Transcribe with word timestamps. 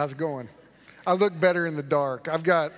How's 0.00 0.12
it 0.12 0.16
going? 0.16 0.48
I 1.06 1.12
look 1.12 1.38
better 1.38 1.66
in 1.66 1.76
the 1.76 1.82
dark. 1.82 2.26
I've 2.26 2.42
got 2.42 2.72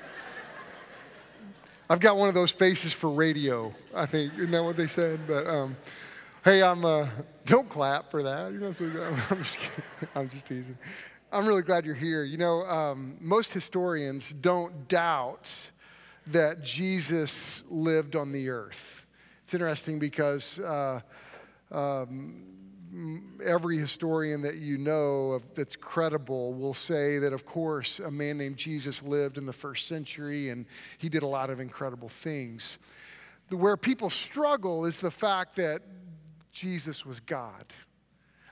I've 1.89 2.01
got 2.01 2.17
one 2.17 2.29
of 2.29 2.35
those 2.35 2.51
faces 2.51 2.93
for 2.93 3.11
radio. 3.11 3.73
I 3.95 4.07
think 4.07 4.35
isn't 4.35 4.51
that 4.51 4.65
what 4.65 4.77
they 4.77 4.89
said? 4.89 5.21
But 5.29 5.47
um, 5.47 5.77
hey, 6.45 6.65
I'm 6.65 6.85
uh, 6.85 7.07
don't 7.47 7.69
clap 7.69 8.11
for 8.11 8.25
that. 8.25 8.53
You 8.53 8.59
know, 8.59 8.75
I'm 9.31 9.39
just, 9.39 9.57
I'm 10.17 10.31
just 10.31 10.47
teasing. 10.47 10.77
I'm 11.31 11.47
really 11.47 11.63
glad 11.63 11.87
you're 11.87 11.95
here. 11.95 12.25
You 12.25 12.39
know, 12.39 12.63
um, 12.63 13.17
most 13.21 13.53
historians 13.53 14.35
don't 14.41 14.89
doubt 14.89 15.49
that 16.27 16.61
Jesus 16.61 17.63
lived 17.71 18.17
on 18.17 18.33
the 18.33 18.49
earth. 18.49 19.07
It's 19.45 19.55
interesting 19.55 20.01
because. 20.01 20.59
Uh, 20.59 21.03
um, 21.71 22.52
every 23.45 23.79
historian 23.79 24.43
that 24.43 24.57
you 24.57 24.77
know 24.77 25.33
of, 25.33 25.43
that's 25.55 25.77
credible 25.77 26.53
will 26.53 26.75
say 26.75 27.19
that, 27.19 27.33
of 27.33 27.47
course, 27.47 28.01
a 28.01 28.11
man 28.11 28.39
named 28.39 28.57
Jesus 28.57 29.03
lived 29.03 29.39
in 29.39 29.47
the 29.47 29.53
first 29.53 29.89
century 29.89 30.51
and 30.51 30.67
he 30.99 31.09
did 31.09 31.23
a 31.23 31.27
lot 31.27 31.51
of 31.51 31.61
incredible 31.61 32.09
things. 32.09 32.79
Where 33.51 33.77
people 33.77 34.11
struggle 34.11 34.85
is 34.85 34.97
the 34.97 35.11
fact 35.11 35.57
that 35.57 35.83
Jesus 36.53 37.07
was 37.07 37.21
God 37.21 37.65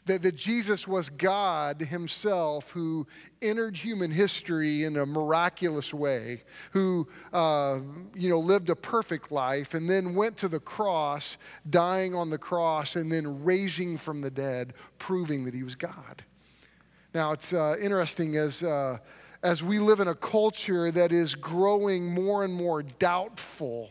that, 0.07 0.23
that 0.23 0.35
Jesus 0.35 0.87
was 0.87 1.09
God 1.11 1.81
Himself 1.81 2.71
who 2.71 3.07
entered 3.43 3.77
human 3.77 4.11
history 4.11 4.85
in 4.85 4.97
a 4.97 5.07
miraculous 5.07 5.93
way, 5.93 6.43
who 6.73 7.07
uh, 7.33 7.81
you 8.15 8.31
know 8.31 8.39
lived 8.39 8.71
a 8.71 8.77
perfect 8.77 9.31
life, 9.31 9.75
and 9.75 9.89
then 9.89 10.15
went 10.15 10.37
to 10.39 10.49
the 10.49 10.61
cross, 10.61 11.37
dying 11.69 12.15
on 12.15 12.31
the 12.31 12.39
cross, 12.39 12.97
and 12.97 13.11
then 13.11 13.45
raising 13.45 13.97
from 13.97 14.21
the 14.21 14.31
dead, 14.31 14.75
proving 14.99 15.45
that 15.45 15.55
He 15.55 15.63
was 15.63 15.75
God. 15.75 16.25
Now 17.15 17.33
it's 17.33 17.53
uh, 17.53 17.77
interesting 17.81 18.37
as. 18.37 18.63
Uh, 18.63 18.99
as 19.43 19.63
we 19.63 19.79
live 19.79 20.01
in 20.01 20.09
a 20.09 20.15
culture 20.15 20.91
that 20.91 21.13
is 21.13 21.35
growing 21.35 22.13
more 22.13 22.45
and 22.45 22.53
more 22.53 22.83
doubtful 22.83 23.89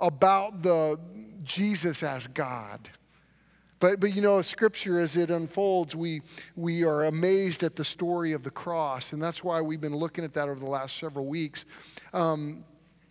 about 0.00 0.62
the 0.62 0.98
Jesus 1.42 2.02
as 2.02 2.26
God. 2.26 2.90
But, 3.82 3.98
but 3.98 4.14
you 4.14 4.22
know, 4.22 4.40
Scripture, 4.42 5.00
as 5.00 5.16
it 5.16 5.28
unfolds, 5.28 5.96
we, 5.96 6.22
we 6.54 6.84
are 6.84 7.06
amazed 7.06 7.64
at 7.64 7.74
the 7.74 7.82
story 7.82 8.32
of 8.32 8.44
the 8.44 8.50
cross. 8.50 9.12
And 9.12 9.20
that's 9.20 9.42
why 9.42 9.60
we've 9.60 9.80
been 9.80 9.96
looking 9.96 10.22
at 10.22 10.32
that 10.34 10.48
over 10.48 10.60
the 10.60 10.70
last 10.70 11.00
several 11.00 11.26
weeks. 11.26 11.64
Um, 12.12 12.62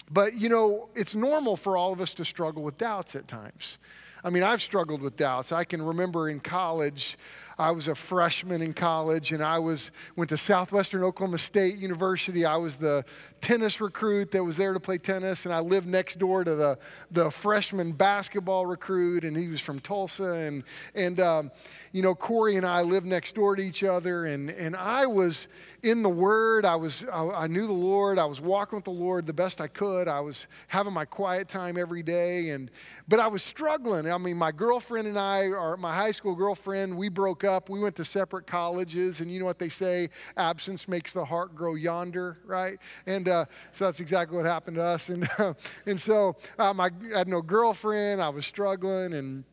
but, 0.09 0.33
you 0.33 0.47
know, 0.47 0.87
it's 0.95 1.13
normal 1.13 1.57
for 1.57 1.75
all 1.75 1.91
of 1.91 1.99
us 1.99 2.13
to 2.13 2.23
struggle 2.23 2.63
with 2.63 2.77
doubts 2.77 3.17
at 3.17 3.27
times. 3.27 3.79
I 4.23 4.29
mean, 4.29 4.43
I've 4.43 4.61
struggled 4.61 5.01
with 5.01 5.17
doubts. 5.17 5.51
I 5.51 5.65
can 5.65 5.81
remember 5.81 6.29
in 6.29 6.39
college, 6.39 7.17
I 7.61 7.69
was 7.69 7.87
a 7.87 7.93
freshman 7.93 8.63
in 8.63 8.73
college 8.73 9.31
and 9.31 9.43
I 9.43 9.59
was 9.59 9.91
went 10.15 10.29
to 10.31 10.37
Southwestern 10.37 11.03
Oklahoma 11.03 11.37
State 11.37 11.77
University. 11.77 12.43
I 12.43 12.57
was 12.57 12.75
the 12.75 13.05
tennis 13.39 13.79
recruit 13.79 14.31
that 14.31 14.43
was 14.43 14.57
there 14.57 14.73
to 14.73 14.79
play 14.79 14.97
tennis 14.97 15.45
and 15.45 15.53
I 15.53 15.59
lived 15.59 15.85
next 15.87 16.17
door 16.17 16.43
to 16.43 16.55
the, 16.55 16.79
the 17.11 17.29
freshman 17.29 17.91
basketball 17.91 18.65
recruit 18.65 19.23
and 19.23 19.37
he 19.37 19.47
was 19.47 19.61
from 19.61 19.79
Tulsa 19.79 20.33
and 20.33 20.63
and 20.95 21.19
um, 21.19 21.51
you 21.91 22.01
know 22.01 22.15
Corey 22.15 22.55
and 22.55 22.65
I 22.65 22.81
lived 22.81 23.05
next 23.05 23.35
door 23.35 23.55
to 23.55 23.61
each 23.61 23.83
other 23.83 24.25
and 24.25 24.49
and 24.49 24.75
I 24.75 25.05
was 25.05 25.47
in 25.83 26.03
the 26.03 26.09
Word. 26.09 26.65
I 26.65 26.75
was 26.75 27.05
I, 27.13 27.27
I 27.29 27.47
knew 27.47 27.67
the 27.67 27.73
Lord. 27.73 28.17
I 28.17 28.25
was 28.25 28.41
walking 28.41 28.77
with 28.77 28.85
the 28.85 28.91
Lord 28.91 29.27
the 29.27 29.33
best 29.33 29.61
I 29.61 29.67
could. 29.67 30.07
I 30.07 30.19
was 30.19 30.47
having 30.67 30.93
my 30.93 31.05
quiet 31.05 31.47
time 31.47 31.77
every 31.77 32.01
day 32.01 32.49
and 32.49 32.71
but 33.07 33.19
I 33.19 33.27
was 33.27 33.43
struggling. 33.43 34.09
I 34.09 34.17
mean, 34.17 34.37
my 34.37 34.53
girlfriend 34.53 35.05
and 35.05 35.19
I, 35.19 35.47
or 35.47 35.75
my 35.75 35.93
high 35.93 36.11
school 36.11 36.33
girlfriend, 36.33 36.95
we 36.95 37.09
broke 37.09 37.43
up. 37.43 37.50
We 37.69 37.79
went 37.79 37.95
to 37.97 38.05
separate 38.05 38.47
colleges, 38.47 39.19
and 39.21 39.31
you 39.31 39.39
know 39.39 39.45
what 39.45 39.59
they 39.59 39.69
say: 39.69 40.09
absence 40.37 40.87
makes 40.87 41.13
the 41.13 41.25
heart 41.25 41.55
grow 41.55 41.75
yonder, 41.75 42.37
right? 42.45 42.77
And 43.05 43.27
uh, 43.27 43.45
so 43.73 43.85
that's 43.85 43.99
exactly 43.99 44.37
what 44.37 44.45
happened 44.45 44.75
to 44.75 44.83
us. 44.83 45.09
And 45.09 45.29
uh, 45.37 45.53
and 45.85 45.99
so 45.99 46.35
um, 46.59 46.79
I 46.79 46.89
had 47.13 47.27
no 47.27 47.41
girlfriend. 47.41 48.21
I 48.21 48.29
was 48.29 48.45
struggling, 48.45 49.13
and 49.13 49.43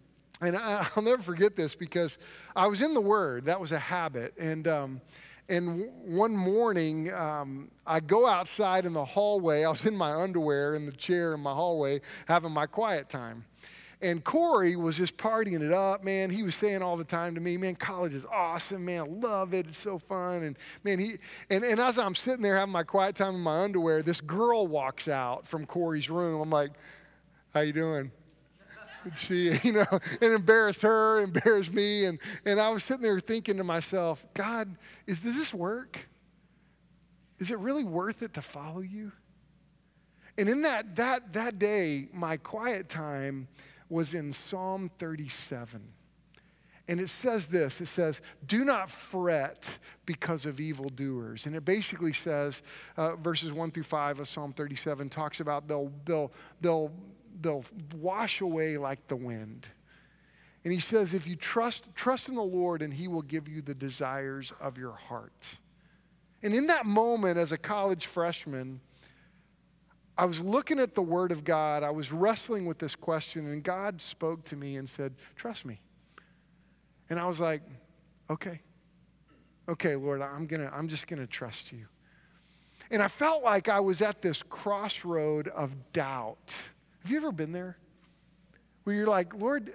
and 0.40 0.56
I, 0.56 0.86
will 0.96 1.02
never 1.02 1.22
forget 1.22 1.56
this 1.56 1.74
because 1.74 2.18
I 2.54 2.66
was 2.66 2.82
in 2.82 2.94
the 2.94 3.00
Word. 3.00 3.46
That 3.46 3.60
was 3.60 3.72
a 3.72 3.78
habit, 3.78 4.34
and. 4.38 4.66
Um, 4.68 5.00
and 5.50 5.88
one 6.04 6.36
morning, 6.36 7.10
um, 7.14 7.70
I 7.86 8.00
go 8.00 8.26
outside 8.26 8.84
in 8.84 8.92
the 8.92 9.04
hallway. 9.04 9.64
I 9.64 9.70
was 9.70 9.86
in 9.86 9.96
my 9.96 10.12
underwear 10.12 10.74
in 10.74 10.84
the 10.84 10.92
chair 10.92 11.32
in 11.32 11.40
my 11.40 11.54
hallway 11.54 12.02
having 12.26 12.52
my 12.52 12.66
quiet 12.66 13.08
time. 13.08 13.46
And 14.00 14.22
Corey 14.22 14.76
was 14.76 14.96
just 14.96 15.16
partying 15.16 15.60
it 15.60 15.72
up, 15.72 16.04
man. 16.04 16.30
He 16.30 16.44
was 16.44 16.54
saying 16.54 16.82
all 16.82 16.96
the 16.96 17.04
time 17.04 17.34
to 17.34 17.40
me, 17.40 17.56
man, 17.56 17.74
college 17.74 18.14
is 18.14 18.24
awesome, 18.26 18.84
man. 18.84 19.00
I 19.00 19.04
love 19.06 19.54
it. 19.54 19.66
It's 19.66 19.78
so 19.78 19.98
fun. 19.98 20.44
And 20.44 20.56
man, 20.84 21.00
he 21.00 21.18
and, 21.50 21.64
and 21.64 21.80
as 21.80 21.98
I'm 21.98 22.14
sitting 22.14 22.42
there 22.42 22.56
having 22.56 22.72
my 22.72 22.84
quiet 22.84 23.16
time 23.16 23.34
in 23.34 23.40
my 23.40 23.60
underwear, 23.62 24.02
this 24.02 24.20
girl 24.20 24.68
walks 24.68 25.08
out 25.08 25.48
from 25.48 25.66
Corey's 25.66 26.08
room. 26.08 26.40
I'm 26.40 26.50
like, 26.50 26.70
how 27.52 27.60
you 27.60 27.72
doing? 27.72 28.12
she, 29.16 29.58
you 29.62 29.72
know, 29.72 29.86
and 30.20 30.32
embarrassed 30.32 30.82
her, 30.82 31.20
embarrassed 31.20 31.72
me. 31.72 32.04
And, 32.04 32.18
and 32.44 32.60
I 32.60 32.70
was 32.70 32.84
sitting 32.84 33.02
there 33.02 33.18
thinking 33.20 33.56
to 33.56 33.64
myself, 33.64 34.24
God, 34.34 34.76
is, 35.06 35.20
does 35.20 35.34
this 35.34 35.52
work? 35.52 35.98
Is 37.38 37.50
it 37.50 37.58
really 37.58 37.84
worth 37.84 38.22
it 38.22 38.34
to 38.34 38.42
follow 38.42 38.80
you? 38.80 39.12
And 40.36 40.48
in 40.48 40.62
that, 40.62 40.94
that, 40.96 41.32
that 41.32 41.58
day, 41.58 42.08
my 42.12 42.36
quiet 42.36 42.88
time 42.88 43.48
was 43.88 44.14
in 44.14 44.32
Psalm 44.32 44.90
37. 44.98 45.82
And 46.90 47.00
it 47.00 47.10
says 47.10 47.46
this 47.46 47.80
it 47.80 47.86
says, 47.86 48.20
Do 48.46 48.64
not 48.64 48.90
fret 48.90 49.68
because 50.06 50.46
of 50.46 50.58
evildoers. 50.58 51.46
And 51.46 51.54
it 51.54 51.64
basically 51.64 52.12
says, 52.12 52.62
uh, 52.96 53.16
verses 53.16 53.52
1 53.52 53.70
through 53.72 53.82
5 53.82 54.20
of 54.20 54.28
Psalm 54.28 54.52
37 54.52 55.10
talks 55.10 55.40
about 55.40 55.68
they'll, 55.68 55.92
they'll, 56.06 56.32
they'll 56.60 56.92
they'll 57.40 57.64
wash 57.94 58.40
away 58.40 58.76
like 58.76 59.06
the 59.08 59.16
wind. 59.16 59.68
And 60.64 60.72
he 60.72 60.80
says, 60.80 61.14
if 61.14 61.26
you 61.26 61.36
trust, 61.36 61.84
trust 61.94 62.28
in 62.28 62.34
the 62.34 62.42
Lord, 62.42 62.82
and 62.82 62.92
he 62.92 63.08
will 63.08 63.22
give 63.22 63.48
you 63.48 63.62
the 63.62 63.74
desires 63.74 64.52
of 64.60 64.76
your 64.76 64.92
heart. 64.92 65.56
And 66.42 66.54
in 66.54 66.66
that 66.66 66.86
moment, 66.86 67.38
as 67.38 67.52
a 67.52 67.58
college 67.58 68.06
freshman, 68.06 68.80
I 70.18 70.24
was 70.24 70.40
looking 70.40 70.80
at 70.80 70.96
the 70.96 71.02
Word 71.02 71.30
of 71.30 71.44
God. 71.44 71.84
I 71.84 71.90
was 71.90 72.10
wrestling 72.10 72.66
with 72.66 72.78
this 72.78 72.96
question, 72.96 73.46
and 73.46 73.62
God 73.62 74.02
spoke 74.02 74.44
to 74.46 74.56
me 74.56 74.76
and 74.76 74.90
said, 74.90 75.14
Trust 75.36 75.64
me. 75.64 75.80
And 77.08 77.20
I 77.20 77.26
was 77.26 77.38
like, 77.38 77.62
Okay. 78.28 78.60
Okay, 79.68 79.96
Lord, 79.96 80.22
I'm, 80.22 80.46
gonna, 80.46 80.70
I'm 80.74 80.88
just 80.88 81.06
going 81.06 81.20
to 81.20 81.26
trust 81.26 81.72
you. 81.72 81.86
And 82.90 83.02
I 83.02 83.08
felt 83.08 83.44
like 83.44 83.68
I 83.68 83.80
was 83.80 84.00
at 84.00 84.22
this 84.22 84.42
crossroad 84.42 85.48
of 85.48 85.70
doubt. 85.92 86.54
Have 87.02 87.10
you 87.10 87.18
ever 87.18 87.32
been 87.32 87.52
there? 87.52 87.76
Where 88.84 88.96
you're 88.96 89.06
like, 89.06 89.34
Lord, 89.34 89.74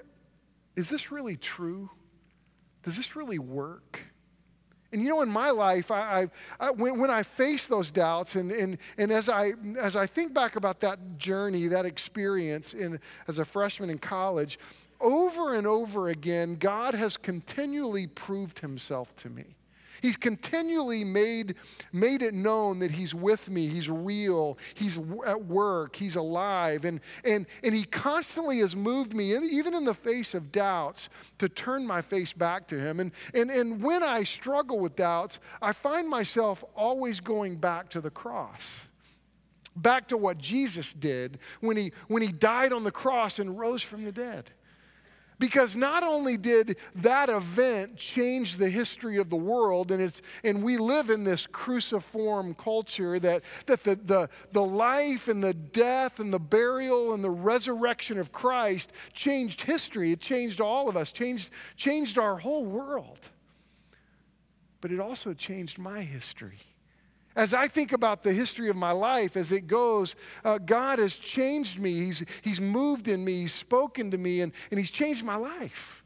is 0.75 0.89
this 0.89 1.11
really 1.11 1.37
true? 1.37 1.91
Does 2.81 2.97
this 2.97 3.15
really 3.15 3.37
work? 3.37 3.99
And 4.94 5.01
you 5.01 5.10
know, 5.10 5.22
in 5.22 5.30
my 5.30 5.50
life, 5.50 5.90
I, 5.90 6.30
I, 6.60 6.68
I, 6.68 6.72
when, 6.72 7.00
when 7.00 7.10
I 7.10 7.24
face 7.24 7.66
those 7.66 7.90
doubts, 7.90 8.36
and, 8.36 8.51
and, 8.51 8.78
and 8.98 9.12
as, 9.12 9.28
I, 9.28 9.54
as 9.80 9.95
I 9.95 10.06
think 10.06 10.34
back 10.34 10.56
about 10.56 10.80
that 10.81 11.18
journey, 11.18 11.68
that 11.68 11.86
experience 11.86 12.74
in, 12.75 13.00
as 13.28 13.40
a 13.40 13.45
freshman 13.45 13.90
in 13.90 13.98
college, 13.98 14.60
over 15.01 15.56
and 15.56 15.68
over 15.68 16.10
again, 16.10 16.56
God 16.56 16.94
has 16.94 17.18
continually 17.18 18.07
proved 18.07 18.60
himself 18.60 19.16
to 19.18 19.30
me. 19.30 19.56
He's 20.03 20.17
continually 20.17 21.05
made, 21.05 21.55
made 21.94 22.23
it 22.23 22.33
known 22.33 22.79
that 22.79 22.91
He's 22.91 23.15
with 23.15 23.50
me, 23.50 23.69
He's 23.69 23.89
real, 23.89 24.57
He's 24.73 25.00
at 25.25 25.45
work, 25.45 25.95
He's 25.95 26.17
alive. 26.17 26.83
And, 26.83 27.00
and, 27.23 27.45
and 27.63 27.73
He 27.73 27.85
constantly 27.85 28.59
has 28.59 28.75
moved 28.75 29.15
me, 29.15 29.33
even 29.33 29.73
in 29.73 29.85
the 29.85 29.94
face 29.94 30.33
of 30.33 30.51
doubts, 30.51 31.07
to 31.39 31.47
turn 31.47 31.88
my 31.88 32.01
face 32.01 32.33
back 32.33 32.67
to 32.67 32.77
Him. 32.77 33.00
And, 33.00 33.13
and, 33.33 33.50
and 33.50 33.81
when 33.81 34.03
I 34.03 34.23
struggle 34.23 34.77
with 34.77 34.97
doubts, 34.97 35.39
I 35.61 35.71
find 35.71 36.09
myself 36.09 36.65
always 36.75 37.21
going 37.21 37.56
back 37.56 37.88
to 37.91 38.01
the 38.01 38.11
cross 38.11 38.67
back 39.75 40.07
to 40.09 40.17
what 40.17 40.38
Jesus 40.38 40.94
did 40.94 41.39
when 41.59 41.75
he, 41.77 41.94
when 42.07 42.21
he 42.21 42.31
died 42.31 42.71
on 42.71 42.83
the 42.83 42.91
cross 42.91 43.39
and 43.39 43.57
rose 43.57 43.81
from 43.81 44.03
the 44.06 44.11
dead. 44.11 44.51
Because 45.44 45.75
not 45.75 46.04
only 46.04 46.38
did 46.38 46.78
that 46.95 47.30
event 47.30 47.98
change 47.98 48.56
the 48.56 48.69
history 48.69 49.18
of 49.18 49.30
the 49.30 49.36
world, 49.36 49.92
and, 49.92 50.01
it's, 50.01 50.22
and 50.45 50.63
we 50.63 50.78
live 50.78 51.10
in 51.10 51.25
this 51.25 51.45
cruciform 51.45 52.54
culture 52.54 53.19
that, 53.19 53.42
that 53.66 53.84
the, 53.84 53.98
the, 54.06 54.30
the 54.54 54.63
life 54.63 55.28
and 55.28 55.44
the 55.44 55.54
death 55.54 56.22
and 56.22 56.31
the 56.31 56.40
burial 56.40 57.13
and 57.13 57.22
the 57.22 57.30
resurrection 57.30 58.18
of 58.18 58.31
Christ 58.31 58.94
changed 59.12 59.60
history. 59.60 60.13
It 60.13 60.22
changed 60.22 60.62
all 60.62 60.88
of 60.88 60.95
us, 60.95 61.12
changed, 61.12 61.50
changed 61.75 62.18
our 62.18 62.38
whole 62.38 62.63
world. 62.63 63.19
But 64.80 64.94
it 64.94 65.01
also 65.01 65.34
changed 65.34 65.78
my 65.78 66.04
history. 66.04 66.62
As 67.35 67.53
I 67.53 67.68
think 67.68 67.94
about 67.94 68.21
the 68.21 68.31
history 68.31 68.69
of 68.69 68.75
my 68.75 68.91
life 68.91 69.35
as 69.35 69.51
it 69.51 69.68
goes, 69.68 70.15
uh, 70.45 70.59
God 70.59 71.00
has 71.00 71.15
changed 71.15 71.80
me. 71.80 71.94
He's, 71.94 72.24
he's 72.41 72.62
moved 72.62 73.07
in 73.07 73.25
me. 73.25 73.41
He's 73.41 73.53
spoken 73.53 74.12
to 74.12 74.18
me, 74.18 74.41
and, 74.41 74.51
and 74.69 74.80
He's 74.80 74.91
changed 74.91 75.24
my 75.24 75.35
life. 75.35 76.03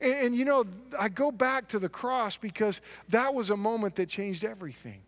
And, 0.00 0.14
and, 0.14 0.36
you 0.36 0.44
know, 0.46 0.64
I 0.98 1.08
go 1.08 1.30
back 1.30 1.68
to 1.68 1.78
the 1.78 1.88
cross 1.88 2.36
because 2.36 2.80
that 3.10 3.34
was 3.34 3.50
a 3.50 3.56
moment 3.56 3.96
that 3.96 4.08
changed 4.08 4.42
everything. 4.42 5.02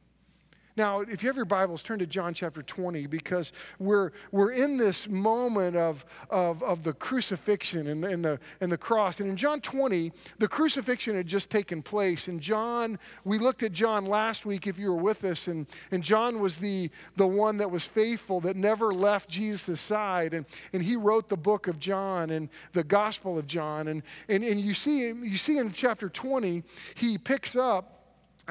Now, 0.77 1.01
if 1.01 1.23
you 1.23 1.29
have 1.29 1.37
your 1.37 1.45
Bibles, 1.45 1.83
turn 1.83 1.99
to 1.99 2.07
John 2.07 2.33
chapter 2.33 2.63
20 2.63 3.07
because 3.07 3.53
we're, 3.79 4.13
we're 4.31 4.53
in 4.53 4.77
this 4.77 5.09
moment 5.09 5.77
of, 5.77 6.05
of, 6.31 6.63
of 6.63 6.85
the 6.85 6.93
crucifixion 6.93 7.89
and, 7.89 8.05
and, 8.05 8.25
the, 8.25 8.39
and 8.61 8.71
the 8.71 8.79
cross. 8.79 9.19
And 9.19 9.29
in 9.29 9.37
John 9.37 9.61
20, 9.61 10.13
the 10.39 10.47
crucifixion 10.47 11.17
had 11.17 11.27
just 11.27 11.51
taken 11.51 11.83
place. 11.83 12.29
And 12.29 12.41
John, 12.41 12.99
we 13.25 13.39
looked 13.39 13.65
at 13.65 13.73
John 13.73 14.07
last 14.07 14.47
week 14.47 14.69
if 14.69 14.79
you 14.79 14.93
were 14.93 15.03
with 15.03 15.25
us, 15.25 15.49
and, 15.49 15.67
and 15.91 16.03
John 16.03 16.39
was 16.39 16.57
the, 16.57 16.89
the 17.17 17.27
one 17.27 17.57
that 17.57 17.71
was 17.71 17.85
faithful, 17.85 18.41
that 18.43 18.57
never 18.57 18.95
left 18.95 19.29
Jesus' 19.29 19.81
side. 19.81 20.35
And, 20.35 20.47
and 20.73 20.83
he 20.83 20.95
wrote 20.95 21.29
the 21.29 21.37
book 21.37 21.67
of 21.67 21.81
John 21.81 22.31
and 22.31 22.49
the 22.73 22.85
Gospel 22.85 23.39
of 23.39 23.47
John. 23.47 23.89
And, 23.89 24.03
and, 24.29 24.45
and 24.45 24.61
you, 24.61 24.75
see, 24.75 25.09
you 25.09 25.37
see 25.37 25.59
in 25.59 25.73
chapter 25.73 26.09
20, 26.09 26.63
he 26.95 27.19
picks 27.19 27.57
up 27.57 28.00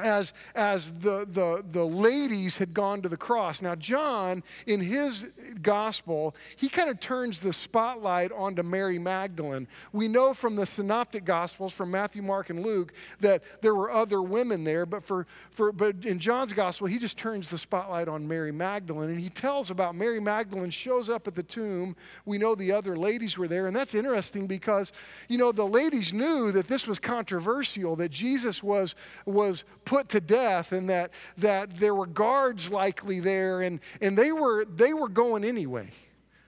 as, 0.02 0.32
as 0.54 0.92
the, 0.92 1.26
the, 1.30 1.64
the 1.70 1.84
ladies 1.84 2.56
had 2.56 2.74
gone 2.74 3.02
to 3.02 3.08
the 3.08 3.16
cross. 3.16 3.62
Now, 3.62 3.74
John, 3.74 4.42
in 4.66 4.80
his 4.80 5.28
gospel, 5.62 6.34
he 6.56 6.68
kind 6.68 6.90
of 6.90 7.00
turns 7.00 7.38
the 7.38 7.52
spotlight 7.52 8.32
onto 8.32 8.62
Mary 8.62 8.98
Magdalene. 8.98 9.68
We 9.92 10.08
know 10.08 10.34
from 10.34 10.56
the 10.56 10.66
synoptic 10.66 11.24
gospels, 11.24 11.72
from 11.72 11.90
Matthew, 11.90 12.22
Mark, 12.22 12.50
and 12.50 12.64
Luke, 12.64 12.92
that 13.20 13.42
there 13.60 13.74
were 13.74 13.90
other 13.90 14.22
women 14.22 14.64
there, 14.64 14.86
but, 14.86 15.04
for, 15.04 15.26
for, 15.50 15.72
but 15.72 15.96
in 16.04 16.18
John's 16.18 16.52
gospel, 16.52 16.86
he 16.86 16.98
just 16.98 17.16
turns 17.16 17.48
the 17.48 17.58
spotlight 17.58 18.08
on 18.08 18.26
Mary 18.26 18.52
Magdalene, 18.52 19.10
and 19.10 19.20
he 19.20 19.28
tells 19.28 19.70
about 19.70 19.94
Mary 19.94 20.20
Magdalene 20.20 20.70
shows 20.70 21.08
up 21.08 21.26
at 21.26 21.34
the 21.34 21.42
tomb. 21.42 21.96
We 22.24 22.38
know 22.38 22.54
the 22.54 22.72
other 22.72 22.96
ladies 22.96 23.36
were 23.38 23.48
there, 23.48 23.66
and 23.66 23.76
that's 23.76 23.94
interesting 23.94 24.46
because, 24.46 24.92
you 25.28 25.38
know, 25.38 25.52
the 25.52 25.66
ladies 25.66 26.12
knew 26.12 26.52
that 26.52 26.68
this 26.68 26.86
was 26.86 26.98
controversial, 26.98 27.96
that 27.96 28.10
Jesus 28.10 28.62
was, 28.62 28.94
was 29.26 29.64
put 29.90 30.08
to 30.08 30.20
death 30.20 30.70
and 30.70 30.88
that, 30.88 31.10
that 31.36 31.76
there 31.80 31.96
were 31.96 32.06
guards 32.06 32.70
likely 32.70 33.18
there 33.18 33.62
and, 33.62 33.80
and 34.00 34.16
they, 34.16 34.30
were, 34.30 34.64
they 34.64 34.94
were 34.94 35.08
going 35.08 35.42
anyway. 35.42 35.90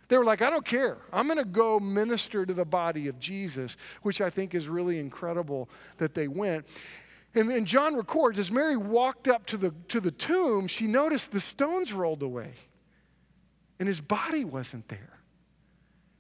They 0.07 0.17
were 0.17 0.25
like, 0.25 0.43
I 0.43 0.49
don't 0.49 0.65
care. 0.65 0.99
I'm 1.13 1.27
going 1.27 1.39
to 1.39 1.45
go 1.45 1.81
minister 1.81 2.47
to 2.47 2.55
the 2.55 2.65
body 2.65 3.09
of 3.09 3.19
Jesus, 3.19 3.77
which 4.03 4.21
I 4.21 4.31
think 4.31 4.55
is 4.55 4.69
really 4.69 5.01
incredible 5.01 5.69
that 5.99 6.15
they 6.15 6.29
went. 6.29 6.67
And 7.35 7.51
then 7.51 7.65
John 7.65 7.97
records 7.97 8.39
as 8.39 8.53
Mary 8.53 8.77
walked 8.77 9.27
up 9.27 9.45
to 9.47 9.57
the, 9.57 9.75
to 9.89 9.99
the 9.99 10.13
tomb, 10.13 10.69
she 10.69 10.87
noticed 10.87 11.33
the 11.33 11.41
stones 11.41 11.93
rolled 11.93 12.23
away 12.23 12.53
and 13.81 13.89
his 13.89 14.01
body 14.01 14.45
wasn't 14.45 14.87
there. 14.87 15.19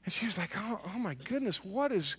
And 0.04 0.12
she 0.12 0.26
was 0.26 0.36
like, 0.36 0.50
oh, 0.56 0.80
oh 0.84 0.98
my 0.98 1.14
goodness, 1.14 1.64
what 1.64 1.92
is, 1.92 2.16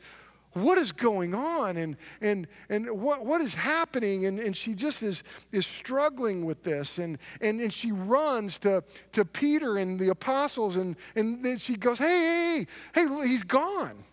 what 0.53 0.77
is 0.77 0.91
going 0.91 1.33
on 1.33 1.77
and, 1.77 1.97
and, 2.21 2.47
and 2.69 2.89
what, 3.01 3.25
what 3.25 3.41
is 3.41 3.53
happening? 3.53 4.25
And, 4.25 4.39
and 4.39 4.55
she 4.55 4.73
just 4.73 5.03
is, 5.03 5.23
is 5.51 5.65
struggling 5.65 6.45
with 6.45 6.63
this. 6.63 6.97
And, 6.97 7.17
and, 7.41 7.59
and 7.59 7.73
she 7.73 7.91
runs 7.91 8.59
to, 8.59 8.83
to 9.13 9.25
Peter 9.25 9.77
and 9.77 9.99
the 9.99 10.09
apostles, 10.09 10.77
and, 10.77 10.95
and 11.15 11.43
then 11.43 11.57
she 11.57 11.75
goes, 11.75 11.97
Hey, 11.97 12.65
hey, 12.93 13.07
hey, 13.07 13.27
he's 13.27 13.43
gone. 13.43 14.03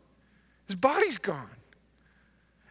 His 0.66 0.76
body's 0.76 1.18
gone. 1.18 1.50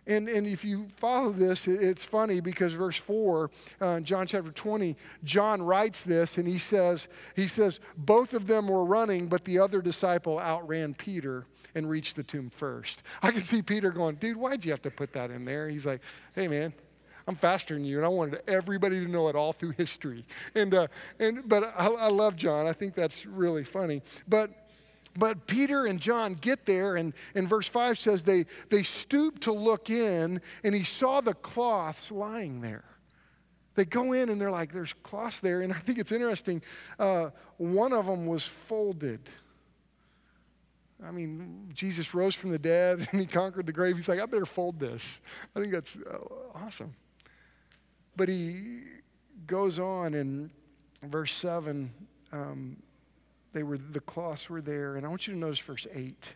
And, 0.10 0.28
and 0.28 0.48
if 0.48 0.66
you 0.66 0.88
follow 0.98 1.32
this, 1.32 1.68
it's 1.68 2.04
funny 2.04 2.42
because 2.42 2.74
verse 2.74 2.98
4, 2.98 3.52
uh, 3.80 4.00
John 4.00 4.26
chapter 4.26 4.52
20, 4.52 4.98
John 5.24 5.62
writes 5.62 6.02
this 6.04 6.38
and 6.38 6.48
he 6.48 6.58
says, 6.58 7.08
he 7.36 7.48
says, 7.48 7.80
both 7.96 8.34
of 8.34 8.48
them 8.48 8.68
were 8.68 8.86
running, 8.86 9.28
but 9.28 9.46
the 9.46 9.60
other 9.60 9.84
disciple 9.84 10.40
outran 10.40 10.96
Peter 10.96 11.46
and 11.76 11.88
reached 11.88 12.16
the 12.16 12.24
tomb 12.24 12.50
first. 12.50 13.04
I 13.22 13.30
can 13.30 13.44
see 13.44 13.62
Peter 13.62 13.92
going, 13.92 14.16
dude, 14.16 14.36
why'd 14.36 14.66
you 14.66 14.72
have 14.72 14.82
to 14.82 14.92
put 14.92 15.14
that 15.14 15.30
in 15.30 15.46
there? 15.46 15.70
He's 15.70 15.86
like, 15.86 16.02
hey, 16.34 16.48
man, 16.48 16.74
I'm 17.28 17.36
faster 17.36 17.76
than 17.76 17.86
you, 17.86 17.98
and 17.98 18.06
I 18.06 18.10
wanted 18.10 18.42
everybody 18.48 19.06
to 19.06 19.12
know 19.12 19.28
it 19.28 19.36
all 19.36 19.54
through 19.54 19.74
history. 19.78 20.26
And, 20.56 20.74
uh, 20.74 20.88
and, 21.20 21.48
but 21.48 21.72
I, 21.78 21.86
I 21.86 22.08
love 22.10 22.36
John. 22.36 22.66
I 22.66 22.74
think 22.74 22.96
that's 22.96 23.28
really 23.28 23.64
funny. 23.64 24.02
But 24.28 24.50
but 25.18 25.48
Peter 25.48 25.86
and 25.86 26.00
John 26.00 26.36
get 26.36 26.66
there, 26.66 26.96
and, 26.96 27.14
and 27.36 27.50
verse 27.50 27.68
5 27.68 27.98
says 27.98 28.24
they, 28.24 28.46
they 28.70 28.84
stooped 28.84 29.44
to 29.44 29.52
look 29.52 29.90
in, 29.90 30.42
and 30.64 30.76
he 30.76 30.84
saw 30.84 31.22
the 31.22 31.34
cloths 31.34 32.12
lying 32.12 32.62
there. 32.62 32.86
They 33.76 33.86
go 33.86 34.14
in, 34.14 34.30
and 34.30 34.40
they're 34.40 34.52
like, 34.52 34.74
there's 34.74 34.94
cloths 35.04 35.40
there. 35.40 35.62
And 35.62 35.74
I 35.74 35.80
think 35.80 36.00
it's 36.00 36.12
interesting. 36.12 36.62
Uh, 36.98 37.30
one 37.58 37.94
of 37.94 38.06
them 38.06 38.26
was 38.26 38.44
folded. 38.44 39.30
I 41.04 41.12
mean, 41.12 41.70
Jesus 41.74 42.14
rose 42.14 42.36
from 42.36 42.52
the 42.52 42.60
dead 42.60 43.08
and 43.12 43.22
he 43.22 43.26
conquered 43.26 43.66
the 43.66 43.74
grave. 43.74 43.96
He's 43.96 44.10
like, 44.10 44.20
I 44.20 44.26
better 44.26 44.46
fold 44.46 44.80
this. 44.80 45.06
I 45.56 45.60
think 45.60 45.72
that's 45.72 45.96
uh, 45.96 46.18
awesome. 46.56 46.94
But 48.16 48.28
he 48.28 48.82
goes 49.48 49.80
on 49.80 50.14
in 50.14 50.52
verse 51.04 51.32
7. 51.34 51.92
Um, 52.32 52.78
they 53.54 53.64
were, 53.64 53.78
the 53.78 54.00
cloths 54.00 54.50
were 54.50 54.62
there. 54.62 54.96
And 54.96 55.06
I 55.06 55.10
want 55.10 55.28
you 55.28 55.34
to 55.34 55.40
notice 55.40 55.60
verse 55.60 55.88
8. 55.94 56.34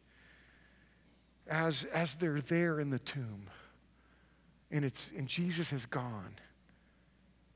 As, 1.47 1.83
as 1.85 2.15
they're 2.15 2.41
there 2.41 2.79
in 2.79 2.89
the 2.89 2.99
tomb, 2.99 3.49
and, 4.71 4.85
it's, 4.85 5.11
and 5.15 5.27
Jesus 5.27 5.69
has 5.69 5.85
gone, 5.85 6.35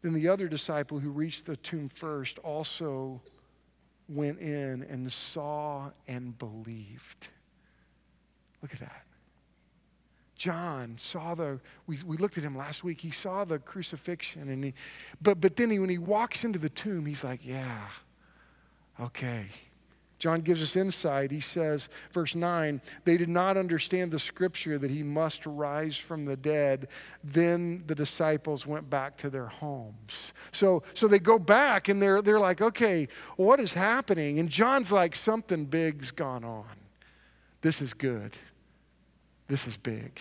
then 0.01 0.13
the 0.13 0.27
other 0.27 0.47
disciple 0.47 0.99
who 0.99 1.09
reached 1.09 1.45
the 1.45 1.55
tomb 1.57 1.89
first 1.89 2.37
also 2.39 3.21
went 4.09 4.39
in 4.39 4.83
and 4.83 5.11
saw 5.11 5.89
and 6.07 6.37
believed. 6.37 7.29
Look 8.61 8.73
at 8.73 8.79
that. 8.79 9.03
John 10.35 10.95
saw 10.99 11.33
the, 11.33 11.59
we, 11.87 11.97
we 12.05 12.17
looked 12.17 12.37
at 12.37 12.43
him 12.43 12.55
last 12.55 12.83
week, 12.83 13.01
he 13.01 13.09
saw 13.09 13.43
the 13.43 13.57
crucifixion, 13.57 14.49
and 14.49 14.63
he, 14.63 14.73
but, 15.19 15.41
but 15.41 15.55
then 15.55 15.71
he, 15.71 15.79
when 15.79 15.89
he 15.89 15.97
walks 15.97 16.43
into 16.43 16.59
the 16.59 16.69
tomb, 16.69 17.05
he's 17.07 17.23
like, 17.23 17.39
yeah, 17.43 17.87
Okay. 18.99 19.47
John 20.19 20.41
gives 20.41 20.63
us 20.63 20.75
insight. 20.75 21.29
He 21.29 21.39
says, 21.39 21.89
verse 22.11 22.33
9, 22.33 22.81
they 23.05 23.17
did 23.17 23.29
not 23.29 23.55
understand 23.55 24.11
the 24.11 24.17
scripture 24.17 24.79
that 24.79 24.89
he 24.89 25.03
must 25.03 25.45
rise 25.45 25.95
from 25.95 26.25
the 26.25 26.35
dead. 26.35 26.87
Then 27.23 27.83
the 27.85 27.93
disciples 27.93 28.65
went 28.65 28.89
back 28.89 29.15
to 29.17 29.29
their 29.29 29.45
homes. 29.45 30.33
So, 30.51 30.81
so 30.95 31.07
they 31.07 31.19
go 31.19 31.37
back 31.37 31.87
and 31.87 32.01
they're, 32.01 32.23
they're 32.23 32.39
like, 32.39 32.61
okay, 32.61 33.07
what 33.35 33.59
is 33.59 33.73
happening? 33.73 34.39
And 34.39 34.49
John's 34.49 34.91
like, 34.91 35.15
something 35.15 35.65
big's 35.65 36.09
gone 36.09 36.43
on. 36.43 36.65
This 37.61 37.79
is 37.79 37.93
good. 37.93 38.35
This 39.47 39.67
is 39.67 39.77
big. 39.77 40.19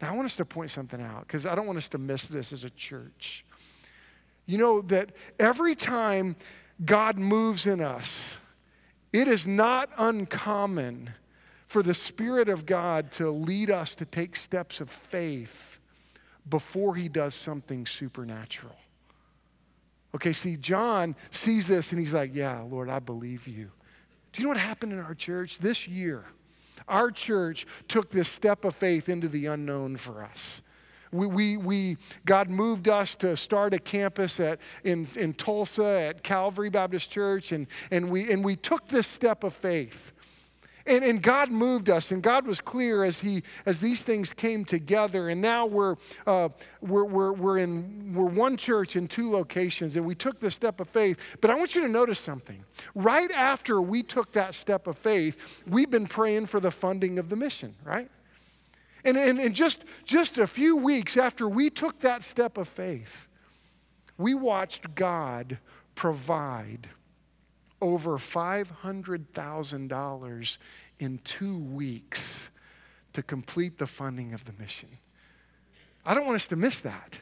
Now, 0.00 0.12
I 0.12 0.16
want 0.16 0.26
us 0.26 0.36
to 0.36 0.44
point 0.44 0.70
something 0.70 1.02
out 1.02 1.26
because 1.26 1.44
I 1.44 1.54
don't 1.54 1.66
want 1.66 1.76
us 1.76 1.88
to 1.88 1.98
miss 1.98 2.28
this 2.28 2.52
as 2.52 2.64
a 2.64 2.70
church. 2.70 3.44
You 4.46 4.56
know 4.56 4.80
that 4.82 5.10
every 5.38 5.74
time 5.74 6.34
God 6.84 7.18
moves 7.18 7.66
in 7.66 7.80
us, 7.80 8.20
it 9.12 9.26
is 9.26 9.46
not 9.46 9.90
uncommon 9.96 11.10
for 11.66 11.82
the 11.82 11.94
Spirit 11.94 12.48
of 12.48 12.66
God 12.66 13.12
to 13.12 13.30
lead 13.30 13.70
us 13.70 13.94
to 13.96 14.04
take 14.04 14.36
steps 14.36 14.80
of 14.80 14.90
faith 14.90 15.78
before 16.48 16.94
he 16.94 17.08
does 17.08 17.34
something 17.34 17.86
supernatural. 17.86 18.76
Okay, 20.14 20.32
see, 20.32 20.56
John 20.56 21.14
sees 21.30 21.66
this 21.66 21.90
and 21.90 22.00
he's 22.00 22.14
like, 22.14 22.34
Yeah, 22.34 22.60
Lord, 22.60 22.88
I 22.88 22.98
believe 22.98 23.46
you. 23.46 23.70
Do 24.32 24.40
you 24.40 24.44
know 24.44 24.48
what 24.48 24.58
happened 24.58 24.92
in 24.92 25.00
our 25.00 25.14
church 25.14 25.58
this 25.58 25.86
year? 25.86 26.24
Our 26.86 27.10
church 27.10 27.66
took 27.88 28.10
this 28.10 28.28
step 28.28 28.64
of 28.64 28.74
faith 28.74 29.08
into 29.08 29.28
the 29.28 29.46
unknown 29.46 29.96
for 29.96 30.22
us. 30.22 30.62
We, 31.12 31.26
we, 31.26 31.56
we, 31.56 31.96
God 32.24 32.48
moved 32.48 32.88
us 32.88 33.14
to 33.16 33.36
start 33.36 33.74
a 33.74 33.78
campus 33.78 34.40
at, 34.40 34.58
in, 34.84 35.06
in 35.16 35.34
Tulsa 35.34 35.84
at 35.84 36.22
Calvary 36.22 36.70
Baptist 36.70 37.10
Church, 37.10 37.52
and, 37.52 37.66
and, 37.90 38.10
we, 38.10 38.30
and 38.30 38.44
we 38.44 38.56
took 38.56 38.88
this 38.88 39.06
step 39.06 39.44
of 39.44 39.54
faith. 39.54 40.12
And, 40.88 41.04
and 41.04 41.22
God 41.22 41.50
moved 41.50 41.90
us, 41.90 42.12
and 42.12 42.22
God 42.22 42.46
was 42.46 42.60
clear 42.60 43.04
as, 43.04 43.20
he, 43.20 43.42
as 43.66 43.78
these 43.78 44.00
things 44.00 44.32
came 44.32 44.64
together. 44.64 45.28
And 45.28 45.40
now 45.40 45.66
we're, 45.66 45.96
uh, 46.26 46.48
we're, 46.80 47.04
we're, 47.04 47.32
we're, 47.32 47.58
in, 47.58 48.14
we're 48.14 48.24
one 48.24 48.56
church 48.56 48.96
in 48.96 49.06
two 49.06 49.30
locations, 49.30 49.96
and 49.96 50.06
we 50.06 50.14
took 50.14 50.40
this 50.40 50.54
step 50.54 50.80
of 50.80 50.88
faith. 50.88 51.18
But 51.42 51.50
I 51.50 51.56
want 51.56 51.74
you 51.74 51.82
to 51.82 51.88
notice 51.88 52.18
something. 52.18 52.64
Right 52.94 53.30
after 53.32 53.82
we 53.82 54.02
took 54.02 54.32
that 54.32 54.54
step 54.54 54.86
of 54.86 54.96
faith, 54.96 55.36
we've 55.66 55.90
been 55.90 56.06
praying 56.06 56.46
for 56.46 56.58
the 56.58 56.70
funding 56.70 57.18
of 57.18 57.28
the 57.28 57.36
mission, 57.36 57.74
right? 57.84 58.10
And, 59.04 59.16
and, 59.16 59.38
and 59.38 59.54
just, 59.54 59.84
just 60.04 60.38
a 60.38 60.46
few 60.46 60.76
weeks 60.76 61.16
after 61.16 61.48
we 61.48 61.70
took 61.70 62.00
that 62.00 62.24
step 62.24 62.58
of 62.58 62.68
faith, 62.68 63.28
we 64.16 64.34
watched 64.34 64.94
God 64.94 65.58
provide 65.94 66.88
over 67.80 68.18
$500,000 68.18 70.58
in 70.98 71.18
two 71.18 71.58
weeks 71.58 72.48
to 73.12 73.22
complete 73.22 73.78
the 73.78 73.86
funding 73.86 74.34
of 74.34 74.44
the 74.44 74.52
mission. 74.60 74.88
I 76.04 76.14
don't 76.14 76.26
want 76.26 76.34
us 76.36 76.48
to 76.48 76.56
miss 76.56 76.80
that. 76.80 77.14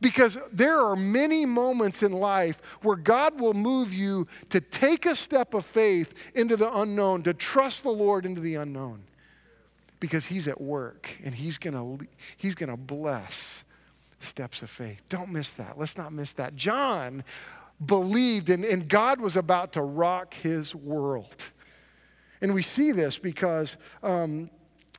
Because 0.00 0.36
there 0.52 0.80
are 0.80 0.96
many 0.96 1.46
moments 1.46 2.02
in 2.02 2.12
life 2.12 2.60
where 2.82 2.96
God 2.96 3.40
will 3.40 3.54
move 3.54 3.94
you 3.94 4.26
to 4.50 4.60
take 4.60 5.06
a 5.06 5.16
step 5.16 5.54
of 5.54 5.64
faith 5.64 6.12
into 6.34 6.56
the 6.56 6.76
unknown, 6.78 7.22
to 7.22 7.32
trust 7.32 7.84
the 7.84 7.90
Lord 7.90 8.26
into 8.26 8.40
the 8.40 8.56
unknown. 8.56 9.04
Because 10.04 10.26
he's 10.26 10.48
at 10.48 10.60
work 10.60 11.08
and 11.24 11.34
he's 11.34 11.56
going 11.56 11.72
to 11.72 12.06
he's 12.36 12.54
going 12.54 12.68
to 12.68 12.76
bless 12.76 13.64
steps 14.20 14.60
of 14.60 14.68
faith. 14.68 15.02
Don't 15.08 15.30
miss 15.30 15.48
that. 15.54 15.78
Let's 15.78 15.96
not 15.96 16.12
miss 16.12 16.32
that. 16.32 16.54
John 16.56 17.24
believed 17.86 18.50
and, 18.50 18.66
and 18.66 18.86
God 18.86 19.18
was 19.18 19.34
about 19.34 19.72
to 19.72 19.80
rock 19.80 20.34
his 20.34 20.74
world. 20.74 21.46
And 22.42 22.52
we 22.52 22.60
see 22.60 22.92
this 22.92 23.16
because 23.16 23.78
um, 24.02 24.50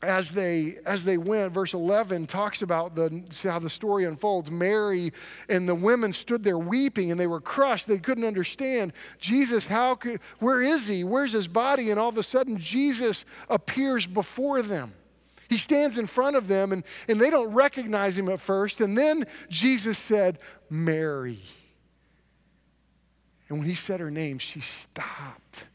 as 0.01 0.31
they 0.31 0.77
as 0.85 1.03
they 1.05 1.17
went 1.17 1.53
verse 1.53 1.73
11 1.73 2.27
talks 2.27 2.61
about 2.61 2.95
the 2.95 3.23
how 3.43 3.59
the 3.59 3.69
story 3.69 4.05
unfolds. 4.05 4.51
Mary 4.51 5.11
and 5.49 5.67
the 5.67 5.75
women 5.75 6.11
stood 6.11 6.43
there 6.43 6.57
weeping 6.57 7.11
and 7.11 7.19
they 7.19 7.27
were 7.27 7.41
crushed. 7.41 7.87
They 7.87 7.97
couldn't 7.97 8.25
understand 8.25 8.93
jesus 9.19 9.65
how 9.67 9.95
could 9.95 10.19
where 10.39 10.61
is 10.61 10.87
he? 10.87 11.03
Where's 11.03 11.31
his 11.31 11.47
body? 11.47 11.91
And 11.91 11.99
all 11.99 12.09
of 12.09 12.17
a 12.17 12.23
sudden 12.23 12.57
jesus 12.57 13.25
appears 13.49 14.05
before 14.05 14.61
them. 14.61 14.93
He 15.47 15.57
stands 15.57 15.97
in 15.97 16.07
front 16.07 16.35
of 16.35 16.47
them 16.47 16.71
and, 16.71 16.83
and 17.07 17.21
they 17.21 17.29
don't 17.29 17.53
recognize 17.53 18.17
him 18.17 18.29
at 18.29 18.41
first. 18.41 18.81
And 18.81 18.97
then 18.97 19.25
jesus 19.49 19.97
said 19.97 20.39
mary. 20.69 21.39
And 23.47 23.59
when 23.59 23.67
he 23.67 23.75
said 23.75 23.99
her 24.01 24.11
name 24.11 24.39
she 24.39 24.59
stopped 24.59 25.65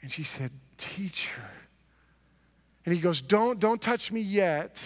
and 0.00 0.12
she 0.12 0.22
said 0.22 0.52
teacher 0.78 1.50
and 2.84 2.94
he 2.94 3.00
goes, 3.00 3.20
Don't, 3.20 3.58
don't 3.58 3.80
touch 3.80 4.10
me 4.10 4.20
yet, 4.20 4.82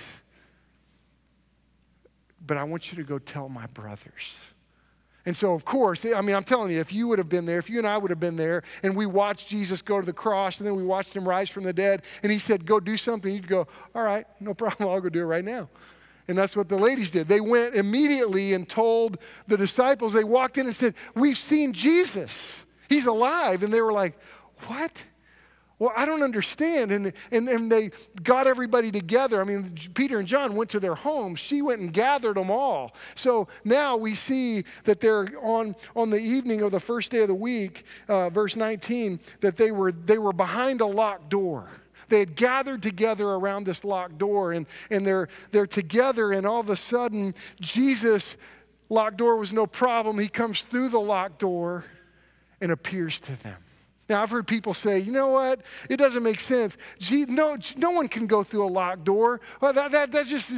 but 2.46 2.56
I 2.56 2.64
want 2.64 2.90
you 2.90 2.96
to 2.98 3.04
go 3.04 3.18
tell 3.18 3.48
my 3.48 3.66
brothers. 3.66 4.34
And 5.26 5.36
so, 5.36 5.54
of 5.54 5.64
course, 5.64 6.04
I 6.04 6.20
mean, 6.20 6.36
I'm 6.36 6.44
telling 6.44 6.70
you, 6.70 6.78
if 6.78 6.92
you 6.92 7.08
would 7.08 7.18
have 7.18 7.28
been 7.28 7.46
there, 7.46 7.58
if 7.58 7.68
you 7.68 7.78
and 7.78 7.86
I 7.86 7.98
would 7.98 8.10
have 8.10 8.20
been 8.20 8.36
there, 8.36 8.62
and 8.84 8.96
we 8.96 9.06
watched 9.06 9.48
Jesus 9.48 9.82
go 9.82 9.98
to 9.98 10.06
the 10.06 10.12
cross, 10.12 10.58
and 10.58 10.66
then 10.66 10.76
we 10.76 10.84
watched 10.84 11.14
him 11.14 11.28
rise 11.28 11.50
from 11.50 11.64
the 11.64 11.72
dead, 11.72 12.02
and 12.22 12.30
he 12.30 12.38
said, 12.38 12.64
Go 12.64 12.78
do 12.78 12.96
something, 12.96 13.32
you'd 13.32 13.48
go, 13.48 13.66
All 13.94 14.04
right, 14.04 14.24
no 14.38 14.54
problem, 14.54 14.88
I'll 14.88 15.00
go 15.00 15.08
do 15.08 15.20
it 15.20 15.24
right 15.24 15.44
now. 15.44 15.68
And 16.28 16.38
that's 16.38 16.56
what 16.56 16.68
the 16.68 16.76
ladies 16.76 17.10
did. 17.10 17.28
They 17.28 17.40
went 17.40 17.74
immediately 17.74 18.54
and 18.54 18.68
told 18.68 19.18
the 19.46 19.56
disciples, 19.56 20.12
they 20.12 20.24
walked 20.24 20.58
in 20.58 20.66
and 20.66 20.74
said, 20.74 20.94
We've 21.14 21.36
seen 21.36 21.72
Jesus. 21.72 22.32
He's 22.88 23.06
alive. 23.06 23.64
And 23.64 23.74
they 23.74 23.80
were 23.80 23.92
like, 23.92 24.16
What? 24.66 25.02
Well, 25.78 25.92
I 25.94 26.06
don't 26.06 26.22
understand. 26.22 26.90
And, 26.90 27.12
and, 27.30 27.48
and 27.48 27.70
they 27.70 27.90
got 28.22 28.46
everybody 28.46 28.90
together. 28.90 29.40
I 29.40 29.44
mean, 29.44 29.74
Peter 29.94 30.18
and 30.18 30.26
John 30.26 30.56
went 30.56 30.70
to 30.70 30.80
their 30.80 30.94
homes. 30.94 31.38
She 31.38 31.60
went 31.60 31.80
and 31.80 31.92
gathered 31.92 32.36
them 32.36 32.50
all. 32.50 32.94
So 33.14 33.48
now 33.64 33.96
we 33.96 34.14
see 34.14 34.64
that 34.84 35.00
they're 35.00 35.28
on, 35.42 35.76
on 35.94 36.08
the 36.08 36.18
evening 36.18 36.62
of 36.62 36.70
the 36.70 36.80
first 36.80 37.10
day 37.10 37.20
of 37.20 37.28
the 37.28 37.34
week, 37.34 37.84
uh, 38.08 38.30
verse 38.30 38.56
19, 38.56 39.20
that 39.40 39.56
they 39.56 39.70
were, 39.70 39.92
they 39.92 40.18
were 40.18 40.32
behind 40.32 40.80
a 40.80 40.86
locked 40.86 41.28
door. 41.28 41.68
They 42.08 42.20
had 42.20 42.36
gathered 42.36 42.82
together 42.82 43.26
around 43.26 43.64
this 43.64 43.84
locked 43.84 44.16
door, 44.16 44.52
and, 44.52 44.66
and 44.90 45.06
they're, 45.06 45.28
they're 45.50 45.66
together, 45.66 46.32
and 46.32 46.46
all 46.46 46.60
of 46.60 46.70
a 46.70 46.76
sudden, 46.76 47.34
Jesus, 47.60 48.36
locked 48.88 49.16
door 49.16 49.36
was 49.36 49.52
no 49.52 49.66
problem. 49.66 50.18
He 50.18 50.28
comes 50.28 50.62
through 50.62 50.90
the 50.90 51.00
locked 51.00 51.40
door 51.40 51.84
and 52.60 52.70
appears 52.70 53.18
to 53.20 53.42
them. 53.42 53.56
Now, 54.08 54.22
I've 54.22 54.30
heard 54.30 54.46
people 54.46 54.72
say, 54.72 55.00
you 55.00 55.10
know 55.10 55.28
what? 55.28 55.62
It 55.90 55.96
doesn't 55.96 56.22
make 56.22 56.38
sense. 56.38 56.76
Gee, 57.00 57.24
no, 57.24 57.56
no 57.76 57.90
one 57.90 58.06
can 58.06 58.28
go 58.28 58.44
through 58.44 58.64
a 58.64 58.70
locked 58.70 59.02
door. 59.02 59.40
Well, 59.60 59.72
that, 59.72 59.90
that, 59.90 60.12
that's, 60.12 60.30
just, 60.30 60.48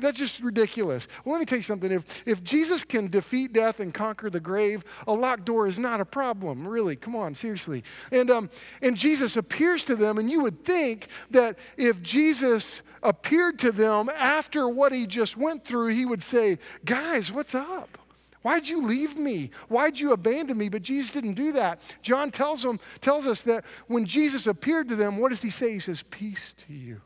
that's 0.00 0.18
just 0.18 0.40
ridiculous. 0.40 1.06
Well, 1.24 1.34
let 1.34 1.38
me 1.38 1.46
tell 1.46 1.58
you 1.58 1.62
something. 1.62 1.92
If, 1.92 2.04
if 2.26 2.42
Jesus 2.42 2.82
can 2.82 3.08
defeat 3.08 3.52
death 3.52 3.78
and 3.78 3.94
conquer 3.94 4.28
the 4.28 4.40
grave, 4.40 4.82
a 5.06 5.12
locked 5.12 5.44
door 5.44 5.68
is 5.68 5.78
not 5.78 6.00
a 6.00 6.04
problem, 6.04 6.66
really. 6.66 6.96
Come 6.96 7.14
on, 7.14 7.34
seriously. 7.36 7.84
And, 8.10 8.28
um, 8.28 8.50
and 8.82 8.96
Jesus 8.96 9.36
appears 9.36 9.84
to 9.84 9.94
them, 9.94 10.18
and 10.18 10.28
you 10.28 10.42
would 10.42 10.64
think 10.64 11.06
that 11.30 11.56
if 11.76 12.02
Jesus 12.02 12.82
appeared 13.04 13.58
to 13.60 13.70
them 13.70 14.08
after 14.08 14.68
what 14.68 14.92
he 14.92 15.06
just 15.06 15.36
went 15.36 15.64
through, 15.64 15.88
he 15.88 16.04
would 16.04 16.22
say, 16.22 16.58
guys, 16.84 17.30
what's 17.30 17.54
up? 17.54 17.99
Why'd 18.42 18.68
you 18.68 18.86
leave 18.86 19.16
me? 19.16 19.50
Why'd 19.68 19.98
you 19.98 20.12
abandon 20.12 20.56
me? 20.56 20.68
But 20.68 20.82
Jesus 20.82 21.10
didn't 21.10 21.34
do 21.34 21.52
that. 21.52 21.80
John 22.02 22.30
tells, 22.30 22.62
them, 22.62 22.80
tells 23.00 23.26
us 23.26 23.42
that 23.42 23.64
when 23.86 24.06
Jesus 24.06 24.46
appeared 24.46 24.88
to 24.88 24.96
them, 24.96 25.18
what 25.18 25.28
does 25.28 25.42
he 25.42 25.50
say? 25.50 25.72
He 25.72 25.80
says, 25.80 26.02
Peace 26.10 26.54
to 26.66 26.74
you. 26.74 27.00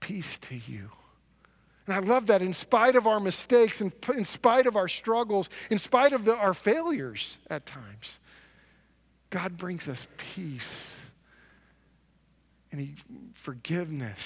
Peace 0.00 0.38
to 0.42 0.54
you. 0.54 0.90
And 1.86 1.94
I 1.94 1.98
love 1.98 2.26
that 2.28 2.40
in 2.40 2.52
spite 2.52 2.96
of 2.96 3.06
our 3.06 3.20
mistakes, 3.20 3.80
in, 3.80 3.92
in 4.16 4.24
spite 4.24 4.66
of 4.66 4.76
our 4.76 4.88
struggles, 4.88 5.50
in 5.70 5.78
spite 5.78 6.12
of 6.12 6.24
the, 6.24 6.36
our 6.36 6.54
failures 6.54 7.36
at 7.50 7.66
times, 7.66 8.18
God 9.28 9.56
brings 9.56 9.88
us 9.88 10.06
peace 10.16 10.94
and 12.72 12.80
he, 12.80 12.94
forgiveness 13.34 14.24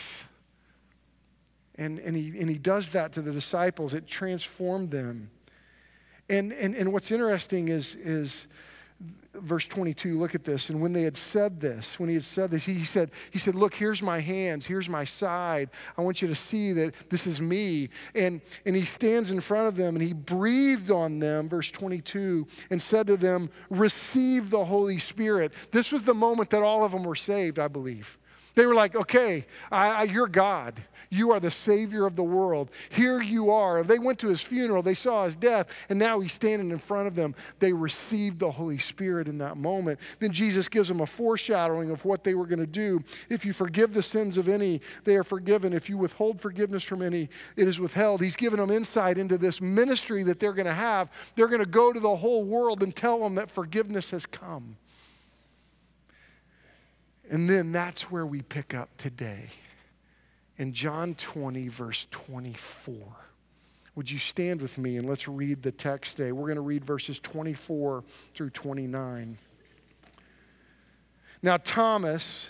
and, 1.76 1.98
and, 1.98 2.16
he, 2.16 2.28
and 2.38 2.48
he 2.48 2.58
does 2.58 2.90
that 2.90 3.12
to 3.14 3.22
the 3.22 3.32
disciples. 3.32 3.94
It 3.94 4.06
transformed 4.06 4.90
them. 4.90 5.30
And, 6.28 6.52
and, 6.52 6.74
and 6.74 6.92
what's 6.92 7.10
interesting 7.10 7.68
is, 7.68 7.96
is 7.96 8.46
verse 9.34 9.66
22 9.66 10.16
look 10.16 10.34
at 10.34 10.44
this. 10.44 10.70
And 10.70 10.80
when 10.80 10.92
they 10.92 11.02
had 11.02 11.16
said 11.16 11.60
this 11.60 11.98
when 11.98 12.08
he 12.08 12.14
had 12.14 12.24
said 12.24 12.50
this 12.50 12.64
he, 12.64 12.84
said 12.84 13.10
he 13.30 13.38
said 13.38 13.54
look 13.54 13.74
here's 13.74 14.02
my 14.02 14.20
hands. 14.20 14.66
Here's 14.66 14.88
my 14.88 15.04
side. 15.04 15.70
I 15.98 16.02
want 16.02 16.22
you 16.22 16.28
to 16.28 16.34
see 16.34 16.72
that 16.74 16.94
this 17.10 17.26
is 17.26 17.40
me. 17.40 17.90
And 18.14 18.40
and 18.64 18.76
he 18.76 18.84
stands 18.84 19.30
in 19.32 19.40
front 19.40 19.68
of 19.68 19.76
them 19.76 19.96
and 19.96 20.02
he 20.02 20.12
breathed 20.12 20.90
on 20.90 21.18
them 21.18 21.48
verse 21.48 21.70
22 21.70 22.46
and 22.70 22.80
said 22.80 23.08
to 23.08 23.16
them 23.16 23.50
receive 23.68 24.50
the 24.50 24.64
holy 24.64 24.98
spirit. 24.98 25.52
This 25.72 25.90
was 25.90 26.04
the 26.04 26.14
moment 26.14 26.50
that 26.50 26.62
all 26.62 26.84
of 26.84 26.92
them 26.92 27.04
were 27.04 27.16
saved 27.16 27.58
i 27.58 27.68
believe 27.68 28.16
they 28.54 28.66
were 28.66 28.74
like 28.74 28.94
okay 28.94 29.46
I, 29.70 29.88
I, 29.88 30.02
you're 30.04 30.28
god 30.28 30.82
you 31.14 31.30
are 31.30 31.38
the 31.38 31.50
Savior 31.50 32.06
of 32.06 32.16
the 32.16 32.24
world. 32.24 32.70
Here 32.90 33.22
you 33.22 33.50
are. 33.50 33.84
They 33.84 34.00
went 34.00 34.18
to 34.18 34.28
his 34.28 34.40
funeral, 34.40 34.82
they 34.82 34.94
saw 34.94 35.24
his 35.24 35.36
death, 35.36 35.68
and 35.88 35.98
now 35.98 36.18
he's 36.18 36.32
standing 36.32 36.70
in 36.70 36.78
front 36.78 37.06
of 37.06 37.14
them. 37.14 37.36
They 37.60 37.72
received 37.72 38.40
the 38.40 38.50
Holy 38.50 38.78
Spirit 38.78 39.28
in 39.28 39.38
that 39.38 39.56
moment. 39.56 40.00
Then 40.18 40.32
Jesus 40.32 40.68
gives 40.68 40.88
them 40.88 41.00
a 41.00 41.06
foreshadowing 41.06 41.90
of 41.90 42.04
what 42.04 42.24
they 42.24 42.34
were 42.34 42.46
going 42.46 42.58
to 42.58 42.66
do. 42.66 43.00
If 43.28 43.44
you 43.44 43.52
forgive 43.52 43.94
the 43.94 44.02
sins 44.02 44.36
of 44.36 44.48
any, 44.48 44.80
they 45.04 45.14
are 45.14 45.22
forgiven. 45.22 45.72
If 45.72 45.88
you 45.88 45.96
withhold 45.96 46.40
forgiveness 46.40 46.82
from 46.82 47.00
any, 47.00 47.28
it 47.56 47.68
is 47.68 47.78
withheld. 47.78 48.20
He's 48.20 48.36
given 48.36 48.58
them 48.58 48.72
insight 48.72 49.16
into 49.16 49.38
this 49.38 49.60
ministry 49.60 50.24
that 50.24 50.40
they're 50.40 50.52
going 50.52 50.66
to 50.66 50.74
have. 50.74 51.10
They're 51.36 51.48
going 51.48 51.60
to 51.60 51.66
go 51.66 51.92
to 51.92 52.00
the 52.00 52.16
whole 52.16 52.42
world 52.42 52.82
and 52.82 52.94
tell 52.94 53.20
them 53.20 53.36
that 53.36 53.50
forgiveness 53.50 54.10
has 54.10 54.26
come. 54.26 54.76
And 57.30 57.48
then 57.48 57.72
that's 57.72 58.10
where 58.10 58.26
we 58.26 58.42
pick 58.42 58.74
up 58.74 58.90
today 58.98 59.48
in 60.58 60.72
John 60.72 61.14
20, 61.14 61.68
verse 61.68 62.06
24. 62.10 62.96
Would 63.96 64.10
you 64.10 64.18
stand 64.18 64.60
with 64.60 64.76
me 64.76 64.96
and 64.96 65.08
let's 65.08 65.28
read 65.28 65.62
the 65.62 65.70
text 65.72 66.16
today? 66.16 66.32
We're 66.32 66.46
going 66.46 66.56
to 66.56 66.62
read 66.62 66.84
verses 66.84 67.20
24 67.20 68.04
through 68.34 68.50
29. 68.50 69.38
Now, 71.42 71.58
Thomas, 71.58 72.48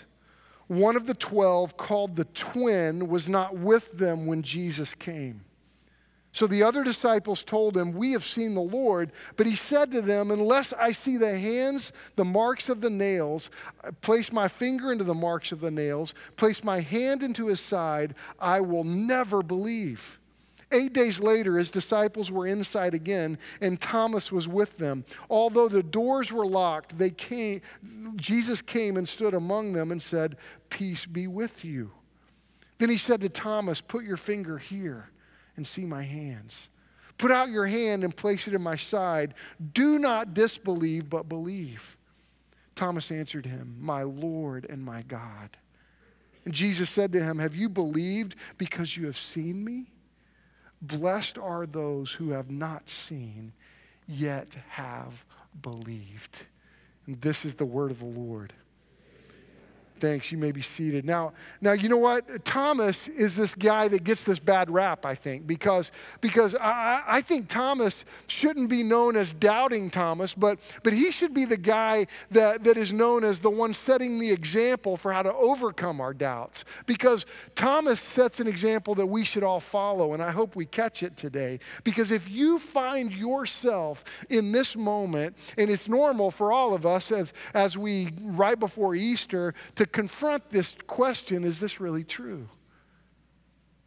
one 0.67 0.95
of 0.95 1.05
the 1.05 1.13
twelve, 1.13 1.77
called 1.77 2.15
the 2.15 2.25
twin, 2.25 3.07
was 3.07 3.27
not 3.27 3.57
with 3.57 3.97
them 3.97 4.25
when 4.25 4.41
Jesus 4.41 4.93
came. 4.95 5.41
So 6.35 6.47
the 6.47 6.63
other 6.63 6.83
disciples 6.83 7.43
told 7.43 7.77
him, 7.77 7.93
We 7.93 8.11
have 8.11 8.25
seen 8.25 8.55
the 8.55 8.59
Lord. 8.59 9.13
But 9.37 9.47
he 9.47 9.55
said 9.55 9.93
to 9.93 10.01
them, 10.01 10.31
Unless 10.31 10.73
I 10.73 10.91
see 10.91 11.15
the 11.15 11.39
hands, 11.39 11.93
the 12.17 12.25
marks 12.25 12.67
of 12.67 12.81
the 12.81 12.89
nails, 12.89 13.49
place 14.01 14.33
my 14.33 14.49
finger 14.49 14.91
into 14.91 15.05
the 15.05 15.13
marks 15.13 15.53
of 15.53 15.61
the 15.61 15.71
nails, 15.71 16.13
place 16.35 16.61
my 16.61 16.81
hand 16.81 17.23
into 17.23 17.47
his 17.47 17.61
side, 17.61 18.15
I 18.37 18.59
will 18.59 18.83
never 18.83 19.41
believe. 19.41 20.19
Eight 20.73 20.91
days 20.91 21.21
later, 21.21 21.57
his 21.57 21.71
disciples 21.71 22.29
were 22.29 22.47
inside 22.47 22.93
again, 22.93 23.37
and 23.61 23.79
Thomas 23.79 24.29
was 24.29 24.45
with 24.45 24.77
them. 24.77 25.05
Although 25.29 25.69
the 25.69 25.83
doors 25.83 26.33
were 26.33 26.45
locked, 26.45 26.97
they 26.97 27.11
came, 27.11 27.61
Jesus 28.17 28.61
came 28.61 28.97
and 28.97 29.07
stood 29.07 29.35
among 29.35 29.71
them 29.71 29.89
and 29.89 30.01
said, 30.01 30.35
Peace 30.67 31.05
be 31.05 31.27
with 31.27 31.63
you. 31.63 31.91
Then 32.77 32.89
he 32.89 32.97
said 32.97 33.21
to 33.21 33.29
Thomas, 33.29 33.79
Put 33.79 34.03
your 34.03 34.17
finger 34.17 34.57
here 34.57 35.11
and 35.57 35.65
see 35.65 35.85
my 35.85 36.03
hands. 36.03 36.69
Put 37.17 37.31
out 37.31 37.49
your 37.49 37.65
hand 37.65 38.03
and 38.03 38.15
place 38.15 38.47
it 38.47 38.53
in 38.53 38.61
my 38.61 38.75
side. 38.75 39.33
Do 39.73 39.99
not 39.99 40.33
disbelieve, 40.33 41.09
but 41.09 41.29
believe. 41.29 41.97
Thomas 42.75 43.09
answered 43.09 43.45
him, 43.45 43.77
My 43.79 44.03
Lord 44.03 44.65
and 44.69 44.83
my 44.83 45.01
God. 45.03 45.57
And 46.43 46.53
Jesus 46.53 46.89
said 46.89 47.11
to 47.13 47.23
him, 47.23 47.39
Have 47.39 47.55
you 47.55 47.69
believed 47.69 48.35
because 48.57 48.97
you 48.97 49.05
have 49.05 49.17
seen 49.17 49.63
me? 49.63 49.85
Blessed 50.81 51.37
are 51.37 51.65
those 51.65 52.11
who 52.11 52.31
have 52.31 52.51
not 52.51 52.89
seen, 52.89 53.53
yet 54.07 54.55
have 54.69 55.25
believed. 55.61 56.45
And 57.07 57.19
this 57.21 57.45
is 57.45 57.55
the 57.55 57.65
word 57.65 57.91
of 57.91 57.99
the 57.99 58.05
Lord. 58.05 58.53
Thanks. 60.05 60.31
You 60.31 60.37
may 60.37 60.51
be 60.51 60.61
seated. 60.61 61.03
Now, 61.03 61.33
now 61.61 61.71
you 61.71 61.89
know 61.89 61.97
what? 61.97 62.45
Thomas 62.45 63.07
is 63.07 63.35
this 63.35 63.55
guy 63.55 63.87
that 63.87 64.03
gets 64.03 64.23
this 64.23 64.37
bad 64.37 64.69
rap, 64.69 65.03
I 65.03 65.15
think, 65.15 65.47
because, 65.47 65.91
because 66.21 66.53
I, 66.53 67.01
I 67.07 67.21
think 67.21 67.49
Thomas 67.49 68.05
shouldn't 68.27 68.69
be 68.69 68.83
known 68.83 69.15
as 69.15 69.33
doubting 69.33 69.89
Thomas, 69.89 70.35
but, 70.35 70.59
but 70.83 70.93
he 70.93 71.09
should 71.09 71.33
be 71.33 71.45
the 71.45 71.57
guy 71.57 72.05
that, 72.29 72.63
that 72.65 72.77
is 72.77 72.93
known 72.93 73.23
as 73.23 73.39
the 73.39 73.49
one 73.49 73.73
setting 73.73 74.19
the 74.19 74.29
example 74.29 74.95
for 74.95 75.11
how 75.11 75.23
to 75.23 75.33
overcome 75.33 75.99
our 75.99 76.13
doubts. 76.13 76.65
Because 76.85 77.25
Thomas 77.55 77.99
sets 77.99 78.39
an 78.39 78.45
example 78.45 78.93
that 78.93 79.07
we 79.07 79.23
should 79.23 79.43
all 79.43 79.59
follow, 79.59 80.13
and 80.13 80.21
I 80.21 80.29
hope 80.29 80.55
we 80.55 80.67
catch 80.67 81.01
it 81.01 81.17
today. 81.17 81.59
Because 81.83 82.11
if 82.11 82.29
you 82.29 82.59
find 82.59 83.11
yourself 83.11 84.03
in 84.29 84.51
this 84.51 84.75
moment, 84.75 85.35
and 85.57 85.67
it's 85.71 85.87
normal 85.87 86.29
for 86.29 86.53
all 86.53 86.75
of 86.75 86.85
us 86.85 87.11
as, 87.11 87.33
as 87.55 87.75
we, 87.75 88.09
right 88.21 88.59
before 88.59 88.93
Easter, 88.93 89.55
to 89.73 89.94
confront 89.95 90.49
this 90.49 90.75
question 90.87 91.45
is 91.45 91.61
this 91.61 91.79
really 91.79 92.03
true? 92.03 92.49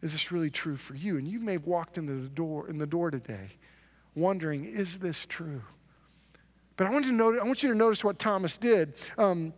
Is 0.00 0.12
this 0.12 0.32
really 0.32 0.48
true 0.48 0.78
for 0.78 0.94
you? 0.94 1.18
And 1.18 1.28
you 1.28 1.38
may 1.38 1.52
have 1.52 1.66
walked 1.66 1.98
into 1.98 2.14
the 2.14 2.28
door 2.30 2.70
in 2.70 2.78
the 2.78 2.86
door 2.86 3.10
today 3.10 3.50
wondering, 4.14 4.64
is 4.64 4.98
this 4.98 5.26
true? 5.28 5.62
But 6.76 6.86
I 6.86 6.90
want 6.90 7.04
you 7.04 7.10
to 7.10 7.16
notice, 7.16 7.40
I 7.42 7.44
want 7.44 7.62
you 7.62 7.68
to 7.68 7.74
notice 7.74 8.02
what 8.02 8.18
Thomas 8.18 8.56
did. 8.56 8.94
Um, 9.18 9.52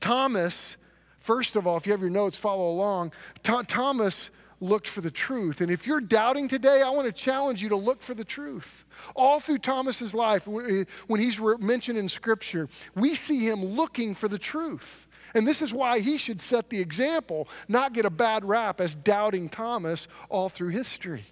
Thomas, 0.00 0.78
first 1.18 1.54
of 1.54 1.66
all, 1.66 1.76
if 1.76 1.84
you 1.84 1.92
have 1.92 2.00
your 2.00 2.08
notes, 2.08 2.38
follow 2.38 2.70
along. 2.70 3.12
Th- 3.42 3.66
Thomas 3.66 4.30
looked 4.58 4.88
for 4.88 5.02
the 5.02 5.10
truth. 5.10 5.60
And 5.60 5.70
if 5.70 5.86
you're 5.86 6.00
doubting 6.00 6.48
today, 6.48 6.80
I 6.80 6.88
want 6.88 7.06
to 7.06 7.12
challenge 7.12 7.62
you 7.62 7.68
to 7.68 7.76
look 7.76 8.02
for 8.02 8.14
the 8.14 8.24
truth. 8.24 8.86
All 9.14 9.38
through 9.38 9.58
Thomas's 9.58 10.14
life, 10.14 10.46
when 10.46 10.86
he's 11.20 11.38
mentioned 11.58 11.98
in 11.98 12.08
Scripture, 12.08 12.70
we 12.94 13.14
see 13.14 13.40
him 13.40 13.62
looking 13.62 14.14
for 14.14 14.28
the 14.28 14.38
truth. 14.38 15.06
And 15.34 15.46
this 15.46 15.62
is 15.62 15.72
why 15.72 16.00
he 16.00 16.18
should 16.18 16.40
set 16.40 16.70
the 16.70 16.80
example, 16.80 17.48
not 17.68 17.92
get 17.92 18.04
a 18.04 18.10
bad 18.10 18.44
rap 18.44 18.80
as 18.80 18.94
doubting 18.94 19.48
Thomas 19.48 20.08
all 20.28 20.48
through 20.48 20.70
history. 20.70 21.24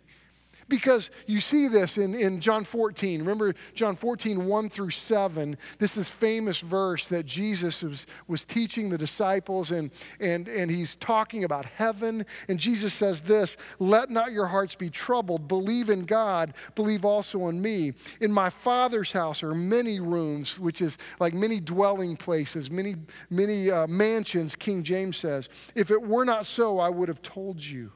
Because 0.69 1.11
you 1.27 1.41
see 1.41 1.67
this 1.67 1.97
in, 1.97 2.15
in 2.15 2.41
John 2.41 2.65
14. 2.65 3.21
Remember 3.21 3.55
John 3.75 3.97
14, 3.97 4.45
1 4.45 4.69
through 4.69 4.91
7. 4.91 5.57
This 5.79 5.97
is 5.97 6.11
famous 6.11 6.61
verse 6.61 7.07
that 7.09 7.25
Jesus 7.25 7.83
was, 7.83 8.07
was 8.27 8.45
teaching 8.45 8.91
the 8.91 8.99
disciples, 8.99 9.71
and, 9.71 9.91
and, 10.21 10.47
and 10.47 10.71
he's 10.71 10.97
talking 10.97 11.45
about 11.45 11.65
heaven. 11.65 12.27
And 12.49 12.59
Jesus 12.59 12.93
says 12.93 13.23
this 13.23 13.57
Let 13.79 14.11
not 14.11 14.33
your 14.33 14.47
hearts 14.47 14.75
be 14.75 14.91
troubled. 14.91 15.49
Believe 15.49 15.89
in 15.89 16.05
God, 16.05 16.53
believe 16.75 17.05
also 17.05 17.49
in 17.49 17.63
me. 17.63 17.95
In 18.21 18.31
my 18.31 18.51
Father's 18.51 19.11
house 19.11 19.43
are 19.43 19.55
many 19.55 20.01
rooms, 20.01 20.59
which 20.59 20.83
is 20.83 20.99
like 21.19 21.33
many 21.33 21.61
dwelling 21.61 22.17
places, 22.17 22.71
many, 22.71 22.97
many 23.31 23.71
uh, 23.71 23.87
mansions, 23.87 24.55
King 24.55 24.83
James 24.83 25.17
says. 25.17 25.49
If 25.75 25.91
it 25.91 26.03
were 26.03 26.27
not 26.27 26.45
so, 26.45 26.79
I 26.79 26.91
would 26.91 27.09
have 27.09 27.23
told 27.23 27.65
you 27.65 27.93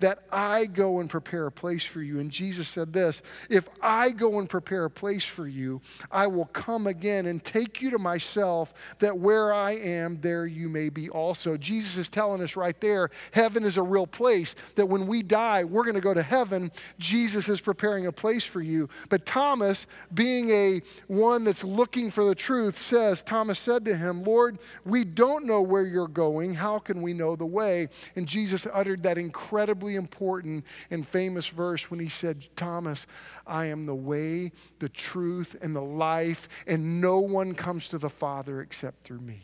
that 0.00 0.24
I 0.32 0.66
go 0.66 1.00
and 1.00 1.08
prepare 1.08 1.46
a 1.46 1.52
place 1.52 1.84
for 1.84 2.02
you. 2.02 2.20
And 2.20 2.30
Jesus 2.30 2.68
said 2.68 2.92
this 2.92 3.22
If 3.48 3.68
I 3.80 4.10
go 4.10 4.38
and 4.38 4.48
prepare 4.48 4.86
a 4.86 4.90
place 4.90 5.24
for 5.24 5.46
you, 5.46 5.80
I 6.10 6.26
will 6.26 6.46
come 6.46 6.86
again 6.86 7.26
and 7.26 7.44
take 7.44 7.80
you 7.80 7.90
to 7.90 7.98
myself, 7.98 8.74
that 8.98 9.16
where 9.16 9.52
I 9.52 9.72
am, 9.72 10.20
there 10.20 10.46
you 10.46 10.68
may 10.68 10.88
be 10.88 11.08
also. 11.10 11.56
Jesus 11.56 11.96
is 11.96 12.08
telling 12.08 12.42
us 12.42 12.56
right 12.56 12.78
there 12.80 13.10
heaven 13.32 13.64
is 13.64 13.76
a 13.76 13.82
real 13.82 14.06
place, 14.06 14.54
that 14.74 14.86
when 14.86 15.06
we 15.06 15.22
die, 15.22 15.64
we're 15.64 15.84
going 15.84 15.94
to 15.94 16.00
go 16.00 16.14
to 16.14 16.22
heaven. 16.22 16.72
Jesus 16.98 17.48
is 17.48 17.60
preparing 17.60 18.06
a 18.06 18.12
place 18.12 18.44
for 18.44 18.62
you. 18.62 18.88
But 19.08 19.26
Thomas, 19.26 19.86
being 20.14 20.50
a 20.50 20.82
one 21.06 21.44
that's 21.44 21.62
looking 21.62 22.10
for 22.10 22.24
the 22.24 22.34
truth, 22.34 22.78
says, 22.78 23.22
Thomas 23.22 23.58
said 23.58 23.84
to 23.84 23.96
him, 23.96 24.24
Lord, 24.24 24.58
we 24.84 25.04
don't 25.04 25.44
know 25.44 25.60
where 25.60 25.84
you're 25.84 26.08
going. 26.08 26.54
How 26.54 26.78
can 26.78 27.02
we 27.02 27.12
know 27.12 27.36
the 27.36 27.46
way? 27.46 27.88
And 28.16 28.26
Jesus 28.26 28.66
uttered 28.72 29.02
that 29.02 29.18
incredibly 29.18 29.89
incredibly 29.90 29.96
important 29.96 30.64
and 30.90 31.06
famous 31.06 31.48
verse 31.48 31.90
when 31.90 32.00
he 32.00 32.08
said, 32.08 32.44
Thomas, 32.56 33.06
I 33.46 33.66
am 33.66 33.86
the 33.86 33.94
way, 33.94 34.52
the 34.78 34.88
truth, 34.88 35.56
and 35.62 35.74
the 35.74 35.80
life, 35.80 36.48
and 36.66 37.00
no 37.00 37.18
one 37.20 37.54
comes 37.54 37.88
to 37.88 37.98
the 37.98 38.10
Father 38.10 38.60
except 38.60 39.04
through 39.04 39.20
me. 39.20 39.40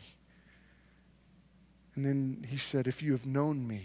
And 1.95 2.05
then 2.05 2.45
he 2.47 2.57
said, 2.57 2.87
If 2.87 3.01
you 3.01 3.11
have 3.13 3.25
known 3.25 3.67
me, 3.67 3.83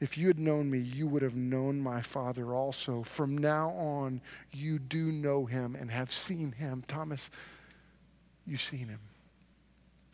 if 0.00 0.16
you 0.16 0.28
had 0.28 0.38
known 0.38 0.70
me, 0.70 0.78
you 0.78 1.08
would 1.08 1.22
have 1.22 1.34
known 1.34 1.80
my 1.80 2.00
Father 2.00 2.54
also. 2.54 3.02
From 3.02 3.36
now 3.36 3.70
on, 3.70 4.20
you 4.52 4.78
do 4.78 5.10
know 5.10 5.44
him 5.44 5.74
and 5.74 5.90
have 5.90 6.12
seen 6.12 6.52
him. 6.52 6.84
Thomas, 6.86 7.30
you've 8.46 8.60
seen 8.60 8.88
him. 8.88 9.00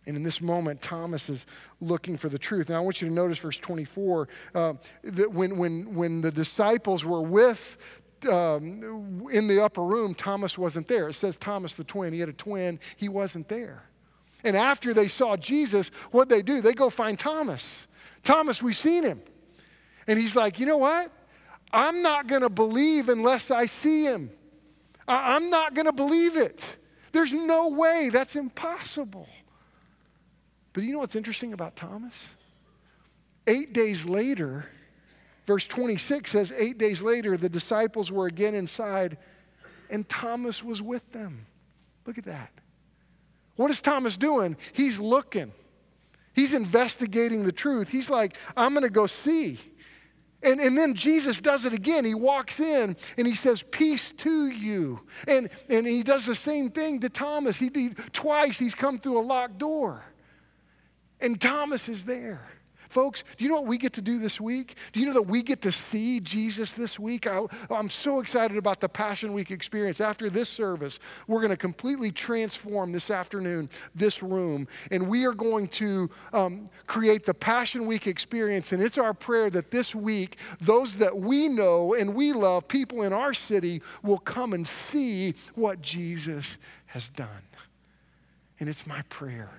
And 0.06 0.16
in 0.16 0.22
this 0.22 0.40
moment, 0.40 0.82
Thomas 0.82 1.28
is 1.28 1.46
looking 1.80 2.16
for 2.16 2.28
the 2.28 2.38
truth. 2.38 2.68
And 2.68 2.76
I 2.76 2.80
want 2.80 3.00
you 3.00 3.08
to 3.08 3.14
notice 3.14 3.38
verse 3.38 3.56
24 3.56 4.28
uh, 4.54 4.74
that 5.02 5.32
when, 5.32 5.56
when, 5.56 5.94
when 5.94 6.20
the 6.20 6.30
disciples 6.30 7.04
were 7.04 7.22
with 7.22 7.78
um, 8.30 9.26
in 9.32 9.46
the 9.46 9.62
upper 9.62 9.82
room, 9.82 10.14
Thomas 10.14 10.58
wasn't 10.58 10.88
there. 10.88 11.08
It 11.08 11.14
says 11.14 11.36
Thomas 11.36 11.74
the 11.74 11.84
twin. 11.84 12.12
He 12.12 12.20
had 12.20 12.28
a 12.28 12.34
twin, 12.34 12.80
he 12.96 13.08
wasn't 13.08 13.48
there. 13.48 13.84
And 14.44 14.56
after 14.56 14.92
they 14.92 15.08
saw 15.08 15.36
Jesus, 15.36 15.90
what 16.10 16.28
they 16.28 16.42
do? 16.42 16.60
They 16.60 16.74
go 16.74 16.90
find 16.90 17.18
Thomas. 17.18 17.86
Thomas, 18.22 18.62
we've 18.62 18.76
seen 18.76 19.02
him. 19.02 19.22
And 20.06 20.18
he's 20.18 20.36
like, 20.36 20.58
you 20.58 20.66
know 20.66 20.76
what? 20.76 21.10
I'm 21.72 22.02
not 22.02 22.26
going 22.26 22.42
to 22.42 22.50
believe 22.50 23.08
unless 23.08 23.50
I 23.50 23.66
see 23.66 24.04
him. 24.04 24.30
I- 25.08 25.34
I'm 25.34 25.48
not 25.48 25.74
going 25.74 25.86
to 25.86 25.92
believe 25.92 26.36
it. 26.36 26.76
There's 27.12 27.32
no 27.32 27.68
way. 27.68 28.10
That's 28.12 28.36
impossible. 28.36 29.28
But 30.74 30.82
you 30.82 30.92
know 30.92 30.98
what's 30.98 31.16
interesting 31.16 31.54
about 31.54 31.76
Thomas? 31.76 32.24
Eight 33.46 33.72
days 33.72 34.04
later, 34.04 34.66
verse 35.46 35.66
26 35.66 36.30
says, 36.30 36.52
Eight 36.54 36.76
days 36.76 37.00
later, 37.00 37.36
the 37.36 37.48
disciples 37.48 38.12
were 38.12 38.26
again 38.26 38.54
inside, 38.54 39.16
and 39.88 40.06
Thomas 40.08 40.62
was 40.62 40.82
with 40.82 41.10
them. 41.12 41.46
Look 42.06 42.18
at 42.18 42.24
that. 42.24 42.50
What 43.56 43.70
is 43.70 43.80
Thomas 43.80 44.16
doing? 44.16 44.56
He's 44.72 44.98
looking, 44.98 45.52
he's 46.34 46.52
investigating 46.52 47.44
the 47.44 47.52
truth. 47.52 47.88
He's 47.88 48.10
like, 48.10 48.36
I'm 48.56 48.72
going 48.74 48.82
to 48.82 48.90
go 48.90 49.06
see. 49.06 49.58
And, 50.42 50.60
and 50.60 50.76
then 50.76 50.94
Jesus 50.94 51.40
does 51.40 51.64
it 51.64 51.72
again. 51.72 52.04
He 52.04 52.12
walks 52.12 52.60
in 52.60 52.96
and 53.16 53.26
he 53.26 53.34
says, 53.34 53.62
Peace 53.70 54.12
to 54.18 54.48
you. 54.48 55.00
And, 55.26 55.48
and 55.70 55.86
he 55.86 56.02
does 56.02 56.26
the 56.26 56.34
same 56.34 56.70
thing 56.70 57.00
to 57.00 57.08
Thomas. 57.08 57.58
He, 57.58 57.70
he, 57.72 57.90
twice 58.12 58.58
he's 58.58 58.74
come 58.74 58.98
through 58.98 59.18
a 59.18 59.22
locked 59.22 59.56
door. 59.56 60.02
And 61.24 61.40
Thomas 61.40 61.88
is 61.88 62.04
there. 62.04 62.42
Folks, 62.90 63.24
do 63.38 63.44
you 63.44 63.50
know 63.50 63.56
what 63.56 63.66
we 63.66 63.78
get 63.78 63.94
to 63.94 64.02
do 64.02 64.18
this 64.18 64.40
week? 64.40 64.76
Do 64.92 65.00
you 65.00 65.06
know 65.06 65.14
that 65.14 65.22
we 65.22 65.42
get 65.42 65.62
to 65.62 65.72
see 65.72 66.20
Jesus 66.20 66.74
this 66.74 66.98
week? 66.98 67.26
I, 67.26 67.44
am 67.70 67.88
so 67.88 68.20
excited 68.20 68.58
about 68.58 68.80
the 68.80 68.88
Passion 68.88 69.32
Week 69.32 69.50
experience. 69.50 70.00
After 70.00 70.28
this 70.30 70.50
service, 70.50 71.00
we're 71.26 71.40
going 71.40 71.50
to 71.50 71.56
completely 71.56 72.12
transform 72.12 72.92
this 72.92 73.10
afternoon, 73.10 73.70
this 73.96 74.22
room, 74.22 74.68
and 74.92 75.08
we 75.08 75.24
are 75.24 75.32
going 75.32 75.66
to 75.68 76.08
um, 76.32 76.68
create 76.86 77.24
the 77.24 77.34
Passion 77.34 77.86
Week 77.86 78.06
experience. 78.06 78.70
And 78.72 78.80
it's 78.80 78.98
our 78.98 79.14
prayer 79.14 79.50
that 79.50 79.70
this 79.72 79.92
week, 79.94 80.36
those 80.60 80.94
that 80.96 81.18
we 81.18 81.48
know 81.48 81.94
and 81.94 82.14
we 82.14 82.32
love, 82.32 82.68
people 82.68 83.02
in 83.02 83.12
our 83.14 83.32
city, 83.32 83.82
will 84.02 84.18
come 84.18 84.52
and 84.52 84.68
see 84.68 85.34
what 85.54 85.80
Jesus 85.80 86.58
has 86.86 87.08
done. 87.08 87.28
And 88.60 88.68
it's 88.68 88.86
my 88.86 89.02
prayer 89.08 89.50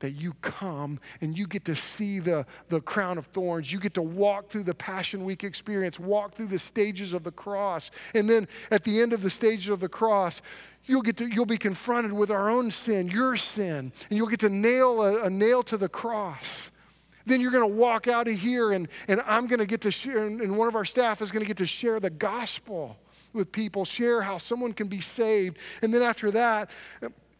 that 0.00 0.12
you 0.12 0.32
come 0.40 1.00
and 1.20 1.36
you 1.36 1.46
get 1.46 1.64
to 1.64 1.74
see 1.74 2.18
the, 2.18 2.46
the 2.68 2.80
crown 2.80 3.18
of 3.18 3.26
thorns. 3.26 3.72
You 3.72 3.80
get 3.80 3.94
to 3.94 4.02
walk 4.02 4.50
through 4.50 4.64
the 4.64 4.74
Passion 4.74 5.24
Week 5.24 5.44
experience, 5.44 5.98
walk 5.98 6.34
through 6.34 6.46
the 6.46 6.58
stages 6.58 7.12
of 7.12 7.24
the 7.24 7.32
cross. 7.32 7.90
And 8.14 8.28
then 8.28 8.48
at 8.70 8.84
the 8.84 9.00
end 9.00 9.12
of 9.12 9.22
the 9.22 9.30
stages 9.30 9.68
of 9.68 9.80
the 9.80 9.88
cross, 9.88 10.40
you'll, 10.84 11.02
get 11.02 11.16
to, 11.18 11.26
you'll 11.26 11.46
be 11.46 11.58
confronted 11.58 12.12
with 12.12 12.30
our 12.30 12.50
own 12.50 12.70
sin, 12.70 13.08
your 13.08 13.36
sin, 13.36 13.92
and 14.08 14.16
you'll 14.16 14.28
get 14.28 14.40
to 14.40 14.48
nail 14.48 15.02
a, 15.02 15.24
a 15.24 15.30
nail 15.30 15.62
to 15.64 15.76
the 15.76 15.88
cross. 15.88 16.70
Then 17.26 17.40
you're 17.40 17.50
going 17.50 17.68
to 17.68 17.76
walk 17.76 18.08
out 18.08 18.26
of 18.26 18.34
here, 18.34 18.72
and, 18.72 18.88
and 19.06 19.20
I'm 19.26 19.46
going 19.46 19.58
to 19.58 19.66
get 19.66 19.82
to 19.82 19.90
share, 19.90 20.24
and 20.24 20.56
one 20.56 20.66
of 20.66 20.74
our 20.74 20.86
staff 20.86 21.20
is 21.20 21.30
going 21.30 21.42
to 21.42 21.46
get 21.46 21.58
to 21.58 21.66
share 21.66 22.00
the 22.00 22.08
gospel 22.08 22.96
with 23.34 23.52
people, 23.52 23.84
share 23.84 24.22
how 24.22 24.38
someone 24.38 24.72
can 24.72 24.88
be 24.88 25.00
saved. 25.00 25.58
And 25.82 25.92
then 25.92 26.02
after 26.02 26.30
that, 26.30 26.70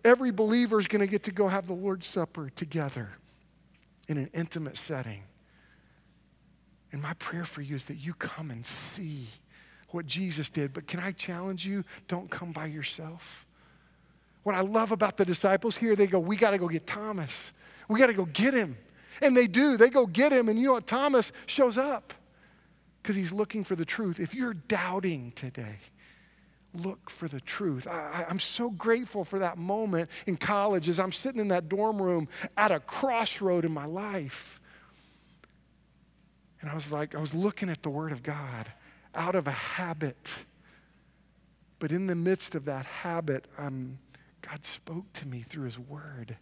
every 0.05 0.31
believer 0.31 0.79
is 0.79 0.87
going 0.87 1.01
to 1.01 1.07
get 1.07 1.25
to 1.25 1.33
go 1.33 1.49
have 1.49 1.67
the 1.67 1.73
Lord's 1.73 2.07
Supper 2.07 2.51
together 2.51 3.11
in 4.09 4.17
an 4.19 4.31
intimate 4.33 4.77
setting. 4.77 5.23
And 6.93 7.03
my 7.03 7.15
prayer 7.15 7.45
for 7.45 7.61
you 7.61 7.77
is 7.77 7.85
that 7.87 7.97
you 7.97 8.15
come 8.15 8.51
and 8.51 8.65
see 8.65 9.27
what 9.91 10.07
Jesus 10.07 10.49
did. 10.49 10.73
But 10.73 10.87
can 10.87 11.01
I 11.01 11.13
challenge 11.13 11.67
you? 11.67 11.85
Don't 12.09 12.31
come 12.31 12.53
by 12.53 12.67
yourself. 12.67 13.47
What 14.43 14.55
I 14.55 14.61
love 14.61 14.93
about 14.93 15.17
the 15.17 15.25
disciples 15.25 15.77
here, 15.77 15.95
they 15.95 16.07
go, 16.07 16.19
We 16.19 16.37
got 16.37 16.53
to 16.53 16.59
go 16.59 16.69
get 16.69 16.87
Thomas. 16.87 17.53
We 17.89 17.99
got 17.99 18.07
to 18.07 18.15
go 18.15 18.25
get 18.25 18.55
him. 18.55 18.77
And 19.21 19.37
they 19.37 19.47
do. 19.47 19.77
They 19.77 19.91
go 19.91 20.07
get 20.07 20.33
him. 20.33 20.49
And 20.49 20.59
you 20.59 20.67
know 20.67 20.75
what? 20.75 20.87
Thomas 20.87 21.33
shows 21.47 21.77
up 21.77 22.15
because 23.03 23.17
he's 23.17 23.33
looking 23.33 23.65
for 23.65 23.77
the 23.77 23.85
truth. 23.85 24.21
If 24.21 24.35
you're 24.35 24.55
doubting 24.55 25.33
today, 25.35 25.77
look 26.75 27.11
for 27.11 27.29
the 27.29 27.41
truth. 27.41 27.87
I, 27.87 28.27
am 28.29 28.39
so 28.39 28.71
grateful 28.71 29.25
for 29.25 29.39
that 29.39 29.59
moment 29.59 30.11
in 30.27 30.37
college 30.37 30.89
as 30.89 31.01
I'm 31.01 31.13
sitting 31.13 31.41
in 31.41 31.49
that 31.49 31.69
dorm 31.69 32.01
room 32.01 32.29
at 32.57 32.71
a 32.71 32.81
crossroad 32.81 33.65
in 33.65 33.73
my 33.73 33.87
life. 33.87 34.61
And 36.61 36.71
I 36.71 36.75
was 36.75 36.91
like, 36.91 37.15
I 37.15 37.21
was 37.21 37.35
looking 37.35 37.69
at 37.69 37.83
the 37.83 37.91
Word 37.91 38.13
of 38.13 38.23
God 38.23 38.71
out 39.15 39.35
of 39.35 39.47
a 39.47 39.53
habit. 39.53 40.35
But 41.79 41.93
in 41.93 42.07
the 42.07 42.15
midst 42.15 42.55
of 42.55 42.65
that 42.67 42.87
habit, 42.87 43.47
um, 43.57 43.99
God 44.43 44.65
spoke 44.65 45.13
to 45.15 45.29
me 45.29 45.45
through 45.49 45.65
His 45.65 45.79
Word. 45.79 46.37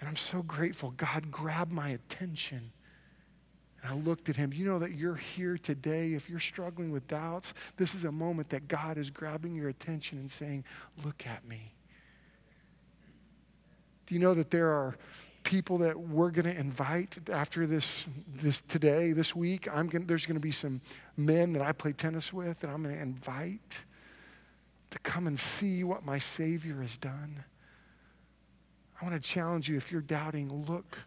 And 0.00 0.08
I'm 0.08 0.16
so 0.16 0.42
grateful. 0.42 0.92
God 0.92 1.30
grabbed 1.30 1.72
my 1.72 1.90
attention. 1.90 2.70
And 3.82 3.92
I 3.92 3.94
looked 3.94 4.28
at 4.28 4.36
him. 4.36 4.52
You 4.52 4.66
know 4.66 4.78
that 4.78 4.92
you're 4.92 5.14
here 5.14 5.56
today. 5.56 6.14
If 6.14 6.28
you're 6.28 6.40
struggling 6.40 6.90
with 6.90 7.06
doubts, 7.06 7.54
this 7.76 7.94
is 7.94 8.04
a 8.04 8.12
moment 8.12 8.48
that 8.50 8.68
God 8.68 8.98
is 8.98 9.10
grabbing 9.10 9.54
your 9.54 9.68
attention 9.68 10.18
and 10.18 10.30
saying, 10.30 10.64
Look 11.04 11.26
at 11.26 11.46
me. 11.46 11.72
Do 14.06 14.14
you 14.14 14.20
know 14.20 14.34
that 14.34 14.50
there 14.50 14.68
are 14.68 14.96
people 15.44 15.78
that 15.78 15.98
we're 15.98 16.30
going 16.30 16.46
to 16.46 16.58
invite 16.58 17.18
after 17.30 17.66
this, 17.66 18.06
this 18.34 18.62
today, 18.68 19.12
this 19.12 19.36
week? 19.36 19.68
I'm 19.72 19.86
gonna, 19.86 20.06
there's 20.06 20.26
going 20.26 20.36
to 20.36 20.40
be 20.40 20.50
some 20.50 20.80
men 21.16 21.52
that 21.52 21.62
I 21.62 21.72
play 21.72 21.92
tennis 21.92 22.32
with 22.32 22.58
that 22.60 22.70
I'm 22.70 22.82
going 22.82 22.94
to 22.94 23.00
invite 23.00 23.80
to 24.90 24.98
come 25.00 25.26
and 25.26 25.38
see 25.38 25.84
what 25.84 26.04
my 26.04 26.18
Savior 26.18 26.80
has 26.80 26.96
done. 26.96 27.44
I 29.00 29.04
want 29.04 29.22
to 29.22 29.28
challenge 29.28 29.68
you 29.68 29.76
if 29.76 29.92
you're 29.92 30.00
doubting, 30.00 30.64
look 30.66 30.98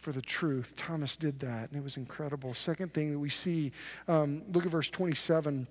for 0.00 0.12
the 0.12 0.22
truth. 0.22 0.74
Thomas 0.76 1.16
did 1.16 1.38
that, 1.40 1.70
and 1.70 1.78
it 1.78 1.82
was 1.82 1.96
incredible. 1.96 2.54
Second 2.54 2.94
thing 2.94 3.12
that 3.12 3.18
we 3.18 3.28
see, 3.28 3.72
um, 4.08 4.42
look 4.52 4.64
at 4.64 4.70
verse 4.70 4.88
27. 4.88 5.66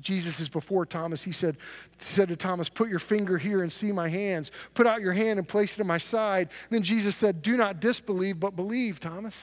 Jesus 0.00 0.38
is 0.38 0.48
before 0.48 0.86
Thomas. 0.86 1.22
He 1.22 1.32
said, 1.32 1.56
said 1.98 2.28
to 2.28 2.36
Thomas, 2.36 2.68
Put 2.68 2.88
your 2.88 2.98
finger 2.98 3.38
here 3.38 3.62
and 3.62 3.72
see 3.72 3.90
my 3.90 4.08
hands. 4.08 4.50
Put 4.74 4.86
out 4.86 5.00
your 5.00 5.12
hand 5.12 5.38
and 5.38 5.48
place 5.48 5.72
it 5.72 5.80
at 5.80 5.86
my 5.86 5.98
side. 5.98 6.48
And 6.70 6.76
then 6.76 6.82
Jesus 6.82 7.16
said, 7.16 7.42
Do 7.42 7.56
not 7.56 7.80
disbelieve, 7.80 8.38
but 8.38 8.54
believe, 8.54 9.00
Thomas. 9.00 9.38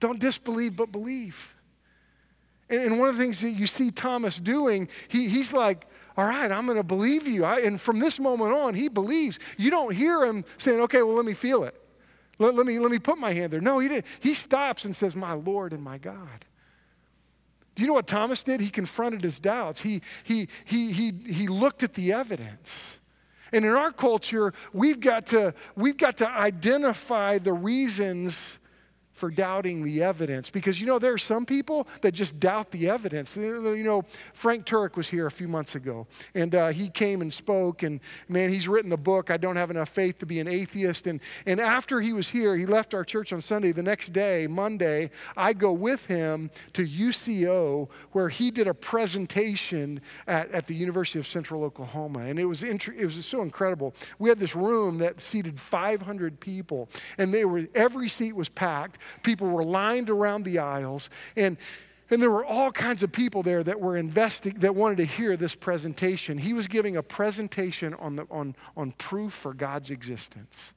Don't 0.00 0.18
disbelieve, 0.18 0.76
but 0.76 0.92
believe. 0.92 1.54
And, 2.68 2.80
and 2.80 2.98
one 2.98 3.08
of 3.08 3.16
the 3.16 3.22
things 3.22 3.40
that 3.40 3.50
you 3.50 3.66
see 3.66 3.90
Thomas 3.90 4.36
doing, 4.36 4.88
he, 5.08 5.28
he's 5.28 5.52
like, 5.52 5.86
all 6.16 6.26
right, 6.26 6.50
I'm 6.50 6.66
going 6.66 6.76
to 6.76 6.84
believe 6.84 7.26
you. 7.26 7.44
I, 7.44 7.60
and 7.60 7.80
from 7.80 7.98
this 7.98 8.20
moment 8.20 8.52
on, 8.52 8.74
he 8.74 8.88
believes. 8.88 9.38
You 9.56 9.70
don't 9.70 9.92
hear 9.92 10.24
him 10.24 10.44
saying, 10.58 10.80
okay, 10.82 11.02
well, 11.02 11.16
let 11.16 11.24
me 11.24 11.34
feel 11.34 11.64
it. 11.64 11.74
Let, 12.38 12.54
let, 12.54 12.66
me, 12.66 12.78
let 12.78 12.90
me 12.90 12.98
put 12.98 13.18
my 13.18 13.32
hand 13.32 13.52
there. 13.52 13.60
No, 13.60 13.78
he 13.78 13.88
didn't. 13.88 14.06
He 14.20 14.34
stops 14.34 14.84
and 14.84 14.94
says, 14.94 15.14
my 15.14 15.32
Lord 15.32 15.72
and 15.72 15.82
my 15.82 15.98
God. 15.98 16.44
Do 17.74 17.82
you 17.82 17.88
know 17.88 17.94
what 17.94 18.06
Thomas 18.06 18.42
did? 18.42 18.60
He 18.60 18.70
confronted 18.70 19.22
his 19.22 19.38
doubts. 19.38 19.80
He, 19.80 20.02
he, 20.22 20.48
he, 20.64 20.92
he, 20.92 21.12
he 21.26 21.48
looked 21.48 21.82
at 21.82 21.94
the 21.94 22.12
evidence. 22.12 22.98
And 23.52 23.64
in 23.64 23.72
our 23.72 23.92
culture, 23.92 24.52
we've 24.72 25.00
got 25.00 25.26
to, 25.28 25.54
we've 25.76 25.96
got 25.96 26.16
to 26.18 26.28
identify 26.28 27.38
the 27.38 27.52
reasons 27.52 28.58
for 29.14 29.30
doubting 29.30 29.84
the 29.84 30.02
evidence. 30.02 30.50
Because 30.50 30.80
you 30.80 30.86
know 30.86 30.98
there 30.98 31.12
are 31.12 31.18
some 31.18 31.46
people 31.46 31.88
that 32.02 32.12
just 32.12 32.38
doubt 32.38 32.70
the 32.70 32.88
evidence. 32.88 33.34
You 33.36 33.82
know 33.84 34.04
frank 34.32 34.66
turek 34.66 34.96
was 34.96 35.08
here 35.08 35.26
a 35.26 35.30
few 35.30 35.48
months 35.48 35.74
ago 35.74 36.06
and 36.34 36.54
uh, 36.54 36.68
he 36.68 36.88
came 36.88 37.20
and 37.20 37.32
spoke 37.32 37.82
and 37.82 38.00
man 38.28 38.50
he's 38.50 38.68
written 38.68 38.92
a 38.92 38.96
book 38.96 39.30
i 39.30 39.36
don't 39.36 39.56
have 39.56 39.70
enough 39.70 39.88
faith 39.88 40.18
to 40.18 40.26
be 40.26 40.40
an 40.40 40.48
atheist 40.48 41.06
and, 41.06 41.20
and 41.46 41.60
after 41.60 42.00
he 42.00 42.12
was 42.12 42.28
here 42.28 42.56
he 42.56 42.66
left 42.66 42.94
our 42.94 43.04
church 43.04 43.32
on 43.32 43.40
sunday. 43.40 43.72
The 43.72 43.82
next 43.82 44.12
day 44.12 44.46
monday 44.46 45.10
i 45.36 45.52
go 45.52 45.72
with 45.72 46.06
him 46.06 46.50
to 46.72 46.86
uco 46.86 47.88
where 48.12 48.28
he 48.28 48.50
did 48.50 48.68
a 48.68 48.74
presentation 48.74 50.00
at, 50.26 50.50
at 50.50 50.66
the 50.66 50.74
university 50.74 51.18
of 51.18 51.26
central 51.26 51.64
oklahoma 51.64 52.20
and 52.20 52.38
it 52.38 52.44
was, 52.44 52.62
it 52.62 53.04
was 53.04 53.24
so 53.24 53.42
incredible. 53.42 53.94
We 54.18 54.28
had 54.28 54.38
this 54.38 54.54
room 54.54 54.98
that 54.98 55.20
seated 55.20 55.58
500 55.58 56.40
people 56.40 56.88
and 57.18 57.32
they 57.32 57.44
were 57.44 57.66
every 57.74 58.08
seat 58.08 58.34
was 58.34 58.48
packed 58.48 58.98
People 59.22 59.48
were 59.48 59.64
lined 59.64 60.10
around 60.10 60.44
the 60.44 60.58
aisles, 60.58 61.10
and, 61.36 61.56
and 62.10 62.22
there 62.22 62.30
were 62.30 62.44
all 62.44 62.70
kinds 62.70 63.02
of 63.02 63.12
people 63.12 63.42
there 63.42 63.62
that 63.62 63.80
were 63.80 63.96
investing, 63.96 64.54
that 64.58 64.74
wanted 64.74 64.98
to 64.98 65.04
hear 65.04 65.36
this 65.36 65.54
presentation. 65.54 66.38
He 66.38 66.52
was 66.52 66.68
giving 66.68 66.96
a 66.96 67.02
presentation 67.02 67.94
on, 67.94 68.16
the, 68.16 68.26
on, 68.30 68.54
on 68.76 68.92
proof 68.92 69.32
for 69.32 69.54
God's 69.54 69.90
existence 69.90 70.74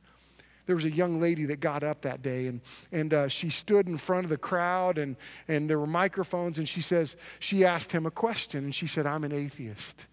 there 0.68 0.76
was 0.76 0.86
a 0.86 0.92
young 0.92 1.20
lady 1.20 1.46
that 1.46 1.60
got 1.60 1.82
up 1.84 2.02
that 2.02 2.22
day 2.22 2.48
and, 2.48 2.62
and 2.92 3.14
uh, 3.14 3.28
she 3.28 3.50
stood 3.50 3.88
in 3.88 3.98
front 3.98 4.26
of 4.26 4.30
the 4.30 4.38
crowd 4.38 4.98
and, 4.98 5.16
and 5.48 5.70
there 5.70 5.80
were 5.80 5.88
microphones 5.88 6.60
and 6.60 6.70
she 6.70 6.82
says 6.82 7.16
she 7.40 7.66
asked 7.66 7.92
him 7.92 8.06
a 8.06 8.12
question 8.12 8.66
and 8.66 8.76
she 8.76 8.86
said 8.86 9.08
i'm 9.08 9.24
an 9.24 9.32
atheist 9.32 10.06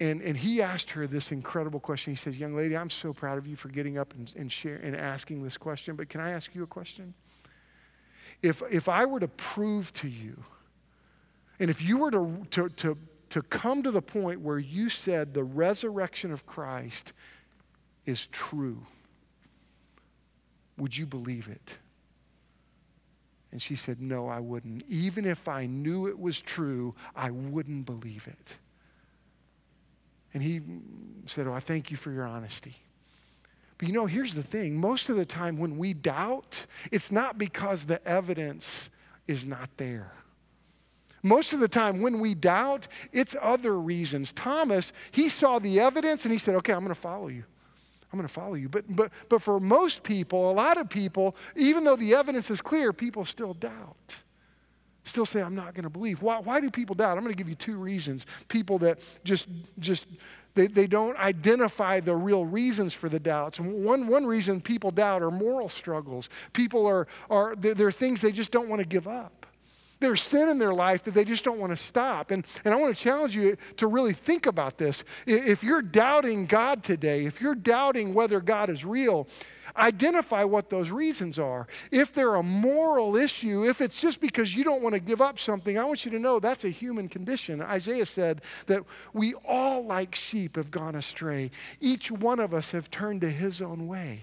and, 0.00 0.22
and 0.22 0.34
he 0.34 0.62
asked 0.62 0.88
her 0.90 1.06
this 1.06 1.30
incredible 1.30 1.78
question. 1.78 2.14
He 2.14 2.16
says, 2.16 2.38
Young 2.38 2.56
lady, 2.56 2.74
I'm 2.74 2.88
so 2.88 3.12
proud 3.12 3.36
of 3.36 3.46
you 3.46 3.54
for 3.54 3.68
getting 3.68 3.98
up 3.98 4.14
and, 4.14 4.32
and, 4.34 4.50
share, 4.50 4.76
and 4.76 4.96
asking 4.96 5.42
this 5.42 5.58
question, 5.58 5.94
but 5.94 6.08
can 6.08 6.22
I 6.22 6.30
ask 6.30 6.54
you 6.54 6.62
a 6.62 6.66
question? 6.66 7.12
If, 8.42 8.62
if 8.70 8.88
I 8.88 9.04
were 9.04 9.20
to 9.20 9.28
prove 9.28 9.92
to 9.94 10.08
you, 10.08 10.42
and 11.58 11.68
if 11.68 11.82
you 11.82 11.98
were 11.98 12.10
to, 12.12 12.46
to, 12.52 12.68
to, 12.70 12.98
to 13.28 13.42
come 13.42 13.82
to 13.82 13.90
the 13.90 14.00
point 14.00 14.40
where 14.40 14.58
you 14.58 14.88
said 14.88 15.34
the 15.34 15.44
resurrection 15.44 16.32
of 16.32 16.46
Christ 16.46 17.12
is 18.06 18.26
true, 18.28 18.80
would 20.78 20.96
you 20.96 21.04
believe 21.04 21.48
it? 21.48 21.74
And 23.52 23.60
she 23.60 23.76
said, 23.76 24.00
No, 24.00 24.28
I 24.28 24.40
wouldn't. 24.40 24.84
Even 24.88 25.26
if 25.26 25.46
I 25.46 25.66
knew 25.66 26.06
it 26.06 26.18
was 26.18 26.40
true, 26.40 26.94
I 27.14 27.30
wouldn't 27.30 27.84
believe 27.84 28.26
it. 28.26 28.56
And 30.32 30.42
he 30.42 30.60
said, 31.26 31.46
Oh, 31.46 31.52
I 31.52 31.60
thank 31.60 31.90
you 31.90 31.96
for 31.96 32.10
your 32.12 32.26
honesty. 32.26 32.76
But 33.78 33.88
you 33.88 33.94
know, 33.94 34.06
here's 34.06 34.34
the 34.34 34.42
thing 34.42 34.78
most 34.78 35.08
of 35.08 35.16
the 35.16 35.24
time 35.24 35.56
when 35.56 35.78
we 35.78 35.94
doubt, 35.94 36.66
it's 36.92 37.10
not 37.10 37.38
because 37.38 37.84
the 37.84 38.06
evidence 38.06 38.90
is 39.26 39.46
not 39.46 39.70
there. 39.76 40.12
Most 41.22 41.52
of 41.52 41.60
the 41.60 41.68
time 41.68 42.00
when 42.00 42.20
we 42.20 42.34
doubt, 42.34 42.88
it's 43.12 43.36
other 43.40 43.78
reasons. 43.78 44.32
Thomas, 44.32 44.92
he 45.10 45.28
saw 45.28 45.58
the 45.58 45.80
evidence 45.80 46.24
and 46.24 46.32
he 46.32 46.38
said, 46.38 46.54
Okay, 46.56 46.72
I'm 46.72 46.80
going 46.80 46.94
to 46.94 47.00
follow 47.00 47.28
you. 47.28 47.44
I'm 48.12 48.18
going 48.18 48.26
to 48.26 48.32
follow 48.32 48.54
you. 48.54 48.68
But, 48.68 48.84
but, 48.88 49.12
but 49.28 49.40
for 49.40 49.60
most 49.60 50.02
people, 50.02 50.50
a 50.50 50.52
lot 50.52 50.78
of 50.78 50.88
people, 50.88 51.36
even 51.54 51.84
though 51.84 51.94
the 51.94 52.14
evidence 52.14 52.50
is 52.50 52.60
clear, 52.60 52.92
people 52.92 53.24
still 53.24 53.54
doubt 53.54 54.16
still 55.04 55.26
say, 55.26 55.42
I'm 55.42 55.54
not 55.54 55.74
going 55.74 55.84
to 55.84 55.90
believe. 55.90 56.22
Why, 56.22 56.40
why 56.40 56.60
do 56.60 56.70
people 56.70 56.94
doubt? 56.94 57.16
I'm 57.16 57.24
going 57.24 57.34
to 57.34 57.38
give 57.38 57.48
you 57.48 57.54
two 57.54 57.76
reasons. 57.76 58.26
People 58.48 58.78
that 58.80 59.00
just, 59.24 59.48
just 59.78 60.06
they, 60.54 60.66
they 60.66 60.86
don't 60.86 61.16
identify 61.18 62.00
the 62.00 62.14
real 62.14 62.44
reasons 62.44 62.92
for 62.94 63.08
the 63.08 63.20
doubts. 63.20 63.60
One, 63.60 64.08
one 64.08 64.26
reason 64.26 64.60
people 64.60 64.90
doubt 64.90 65.22
are 65.22 65.30
moral 65.30 65.68
struggles. 65.68 66.28
People 66.52 66.86
are, 66.86 67.06
are 67.28 67.54
there 67.56 67.86
are 67.86 67.92
things 67.92 68.20
they 68.20 68.32
just 68.32 68.50
don't 68.50 68.68
want 68.68 68.80
to 68.80 68.86
give 68.86 69.06
up. 69.06 69.46
There's 70.00 70.22
sin 70.22 70.48
in 70.48 70.58
their 70.58 70.74
life 70.74 71.04
that 71.04 71.14
they 71.14 71.24
just 71.24 71.44
don't 71.44 71.58
want 71.58 71.70
to 71.70 71.76
stop. 71.76 72.30
And, 72.30 72.46
and 72.64 72.74
I 72.74 72.76
want 72.78 72.96
to 72.96 73.00
challenge 73.00 73.36
you 73.36 73.56
to 73.76 73.86
really 73.86 74.14
think 74.14 74.46
about 74.46 74.78
this. 74.78 75.04
If 75.26 75.62
you're 75.62 75.82
doubting 75.82 76.46
God 76.46 76.82
today, 76.82 77.26
if 77.26 77.40
you're 77.40 77.54
doubting 77.54 78.14
whether 78.14 78.40
God 78.40 78.70
is 78.70 78.84
real, 78.84 79.28
Identify 79.76 80.44
what 80.44 80.68
those 80.68 80.90
reasons 80.90 81.38
are. 81.38 81.66
If 81.90 82.12
they're 82.12 82.34
a 82.34 82.42
moral 82.42 83.16
issue, 83.16 83.68
if 83.68 83.80
it's 83.80 84.00
just 84.00 84.20
because 84.20 84.54
you 84.54 84.64
don't 84.64 84.82
want 84.82 84.94
to 84.94 85.00
give 85.00 85.20
up 85.20 85.38
something, 85.38 85.78
I 85.78 85.84
want 85.84 86.04
you 86.04 86.10
to 86.10 86.18
know 86.18 86.40
that's 86.40 86.64
a 86.64 86.70
human 86.70 87.08
condition. 87.08 87.62
Isaiah 87.62 88.06
said 88.06 88.42
that 88.66 88.82
we 89.12 89.34
all, 89.46 89.84
like 89.84 90.14
sheep, 90.14 90.56
have 90.56 90.70
gone 90.70 90.96
astray. 90.96 91.50
Each 91.80 92.10
one 92.10 92.40
of 92.40 92.52
us 92.52 92.72
have 92.72 92.90
turned 92.90 93.20
to 93.20 93.30
his 93.30 93.62
own 93.62 93.86
way. 93.86 94.22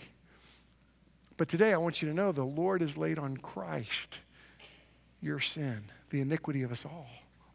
But 1.38 1.50
today, 1.50 1.72
I 1.72 1.78
want 1.78 2.02
you 2.02 2.08
to 2.10 2.14
know 2.14 2.32
the 2.32 2.44
Lord 2.44 2.82
has 2.82 2.98
laid 2.98 3.20
on 3.20 3.38
Christ 3.38 4.20
your 5.22 5.40
sin, 5.40 5.84
the 6.10 6.22
iniquity 6.22 6.64
of 6.64 6.72
us 6.72 6.86
all, 6.86 7.08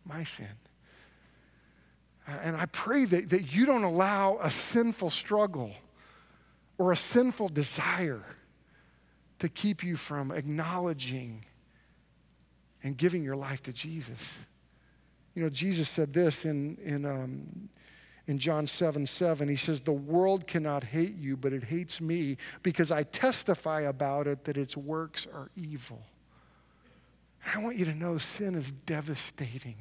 my 0.05 0.25
sin. 0.25 0.47
And 2.27 2.57
I 2.57 2.67
pray 2.67 3.05
that, 3.07 3.31
that 3.31 3.53
you 3.53 3.67
don't 3.67 3.85
allow 3.85 4.39
a 4.41 4.51
sinful 4.51 5.11
struggle 5.11 5.73
or 6.79 6.93
a 6.93 6.97
sinful 6.97 7.49
desire 7.49 8.25
to 9.41 9.49
keep 9.49 9.83
you 9.83 9.97
from 9.97 10.31
acknowledging 10.31 11.45
and 12.85 12.97
giving 12.97 13.23
your 13.23 13.37
life 13.37 13.63
to 13.65 13.73
Jesus. 13.73 14.21
You 15.35 15.43
know, 15.43 15.49
Jesus 15.49 15.89
said 15.89 16.13
this 16.13 16.45
in, 16.45 16.77
in, 16.85 17.05
um, 17.05 17.69
in 18.27 18.39
John 18.39 18.67
7 18.67 19.07
7. 19.07 19.49
He 19.49 19.57
says, 19.57 19.83
The 19.83 19.93
world 19.93 20.47
cannot 20.47 20.85
hate 20.85 21.17
you, 21.17 21.37
but 21.37 21.53
it 21.53 21.65
hates 21.65 22.01
me 22.01 22.37
because 22.63 22.91
I 22.91 23.03
testify 23.05 23.83
about 23.83 24.27
it 24.27 24.45
that 24.45 24.57
its 24.57 24.77
works 24.77 25.27
are 25.33 25.51
evil. 25.57 26.03
I 27.45 27.59
want 27.59 27.77
you 27.77 27.85
to 27.87 27.95
know 27.95 28.19
sin 28.19 28.55
is 28.55 28.73
devastating. 28.87 29.77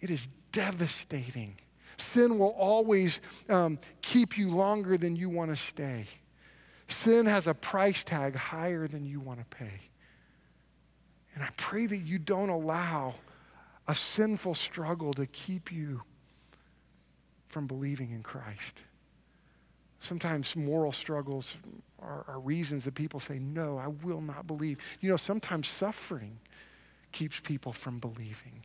It 0.00 0.10
is 0.10 0.28
devastating. 0.52 1.56
Sin 1.96 2.38
will 2.38 2.54
always 2.58 3.20
um, 3.48 3.78
keep 4.02 4.36
you 4.36 4.50
longer 4.50 4.96
than 4.96 5.16
you 5.16 5.28
want 5.28 5.50
to 5.50 5.56
stay. 5.56 6.06
Sin 6.88 7.26
has 7.26 7.46
a 7.46 7.54
price 7.54 8.02
tag 8.02 8.34
higher 8.34 8.88
than 8.88 9.04
you 9.04 9.20
want 9.20 9.38
to 9.38 9.56
pay. 9.56 9.80
And 11.34 11.44
I 11.44 11.48
pray 11.56 11.86
that 11.86 11.98
you 11.98 12.18
don't 12.18 12.48
allow 12.48 13.14
a 13.86 13.94
sinful 13.94 14.54
struggle 14.54 15.12
to 15.14 15.26
keep 15.26 15.70
you 15.70 16.02
from 17.48 17.66
believing 17.66 18.10
in 18.10 18.22
Christ. 18.22 18.80
Sometimes 19.98 20.56
moral 20.56 20.92
struggles 20.92 21.54
are, 22.02 22.24
are, 22.28 22.40
reasons 22.40 22.84
that 22.84 22.94
people 22.94 23.20
say, 23.20 23.38
No, 23.38 23.78
I 23.78 23.88
will 23.88 24.20
not 24.20 24.46
believe. 24.46 24.78
You 25.00 25.10
know, 25.10 25.16
sometimes 25.16 25.68
suffering 25.68 26.38
keeps 27.12 27.40
people 27.40 27.72
from 27.72 27.98
believing. 27.98 28.64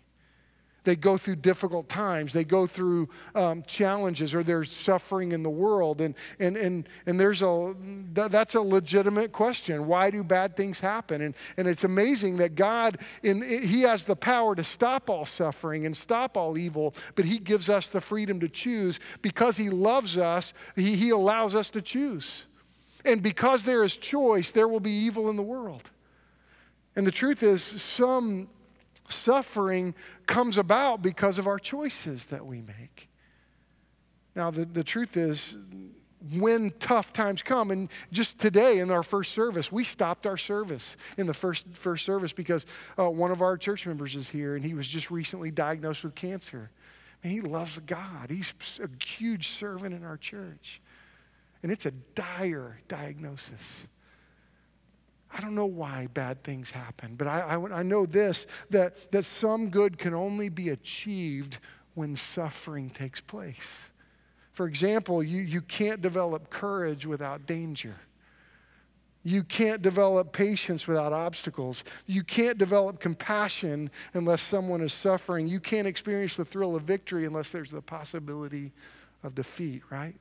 They 0.85 0.95
go 0.95 1.17
through 1.17 1.37
difficult 1.37 1.89
times. 1.89 2.31
They 2.31 2.43
go 2.43 2.67
through 2.67 3.09
um, 3.33 3.63
challenges 3.63 4.33
or 4.33 4.43
there's 4.43 4.71
suffering 4.71 5.31
in 5.31 5.43
the 5.43 5.49
world. 5.49 5.99
And, 5.99 6.13
and, 6.39 6.55
and, 6.55 6.87
and 7.07 7.19
there's 7.19 7.41
a, 7.41 7.73
that's 8.13 8.53
a 8.53 8.61
legitimate 8.61 9.31
question. 9.31 9.87
Why 9.87 10.11
do 10.11 10.23
bad 10.23 10.55
things 10.55 10.79
happen? 10.79 11.21
And, 11.21 11.33
and 11.57 11.67
it's 11.67 11.83
amazing 11.83 12.37
that 12.37 12.55
God, 12.55 12.99
in, 13.23 13.41
He 13.41 13.81
has 13.81 14.03
the 14.03 14.15
power 14.15 14.55
to 14.55 14.63
stop 14.63 15.09
all 15.09 15.25
suffering 15.25 15.87
and 15.87 15.97
stop 15.97 16.37
all 16.37 16.57
evil, 16.57 16.93
but 17.15 17.25
He 17.25 17.39
gives 17.39 17.67
us 17.67 17.87
the 17.87 17.99
freedom 17.99 18.39
to 18.39 18.47
choose. 18.47 18.99
Because 19.23 19.57
He 19.57 19.71
loves 19.71 20.17
us, 20.17 20.53
He, 20.75 20.95
he 20.95 21.09
allows 21.09 21.55
us 21.55 21.71
to 21.71 21.81
choose. 21.81 22.43
And 23.05 23.21
because 23.21 23.63
there 23.63 23.83
is 23.83 23.95
choice, 23.95 24.51
there 24.51 24.67
will 24.67 24.79
be 24.79 24.91
evil 24.91 25.29
in 25.29 25.35
the 25.35 25.43
world. 25.43 25.89
And 26.95 27.05
the 27.05 27.11
truth 27.11 27.43
is, 27.43 27.63
some 27.63 28.49
suffering 29.07 29.93
comes 30.25 30.57
about 30.57 31.01
because 31.01 31.37
of 31.37 31.47
our 31.47 31.59
choices 31.59 32.25
that 32.25 32.45
we 32.45 32.61
make. 32.61 33.09
Now, 34.35 34.51
the, 34.51 34.65
the 34.65 34.83
truth 34.83 35.15
is, 35.15 35.55
when 36.33 36.73
tough 36.79 37.13
times 37.13 37.43
come, 37.43 37.69
and 37.69 37.89
just 38.11 38.39
today 38.39 38.79
in 38.79 38.89
our 38.89 39.03
first 39.03 39.33
service, 39.33 39.71
we 39.71 39.83
stopped 39.83 40.25
our 40.25 40.37
service 40.37 40.97
in 41.17 41.27
the 41.27 41.33
first, 41.33 41.65
first 41.73 42.05
service 42.05 42.33
because 42.33 42.65
uh, 42.97 43.09
one 43.09 43.31
of 43.31 43.41
our 43.41 43.57
church 43.57 43.85
members 43.85 44.15
is 44.15 44.27
here 44.27 44.55
and 44.55 44.65
he 44.65 44.73
was 44.73 44.87
just 44.87 45.11
recently 45.11 45.51
diagnosed 45.51 46.03
with 46.03 46.15
cancer. 46.15 46.71
And 47.23 47.31
he 47.31 47.41
loves 47.41 47.79
God, 47.79 48.29
he's 48.29 48.53
a 48.81 48.89
huge 49.03 49.57
servant 49.57 49.93
in 49.93 50.03
our 50.03 50.17
church. 50.17 50.81
And 51.65 51.71
it's 51.71 51.87
a 51.87 51.91
dire 52.13 52.79
diagnosis. 52.87 53.87
I 55.33 55.41
don't 55.41 55.55
know 55.55 55.65
why 55.65 56.07
bad 56.13 56.43
things 56.43 56.69
happen, 56.69 57.15
but 57.15 57.25
I, 57.25 57.39
I, 57.39 57.79
I, 57.79 57.81
know 57.81 58.05
this 58.05 58.45
that, 58.69 59.11
that 59.11 59.25
some 59.25 59.71
good 59.71 59.97
can 59.97 60.13
only 60.13 60.49
be 60.49 60.69
achieved 60.69 61.57
when 61.95 62.15
suffering 62.15 62.91
takes 62.91 63.19
place. 63.19 63.89
For 64.53 64.67
example, 64.67 65.23
you, 65.23 65.41
you 65.41 65.59
can't 65.61 66.03
develop 66.03 66.51
courage 66.51 67.07
without 67.07 67.47
danger. 67.47 67.95
You 69.23 69.41
can't 69.41 69.81
develop 69.81 70.33
patience 70.33 70.85
without 70.85 71.13
obstacles. 71.13 71.83
You 72.05 72.23
can't 72.23 72.59
develop 72.59 72.99
compassion 72.99 73.89
unless 74.13 74.43
someone 74.43 74.81
is 74.81 74.93
suffering. 74.93 75.47
You 75.47 75.59
can't 75.59 75.87
experience 75.87 76.35
the 76.35 76.45
thrill 76.45 76.75
of 76.75 76.83
victory 76.83 77.25
unless 77.25 77.49
there's 77.49 77.71
the 77.71 77.81
possibility 77.81 78.71
of 79.23 79.33
defeat, 79.33 79.81
right? 79.89 80.15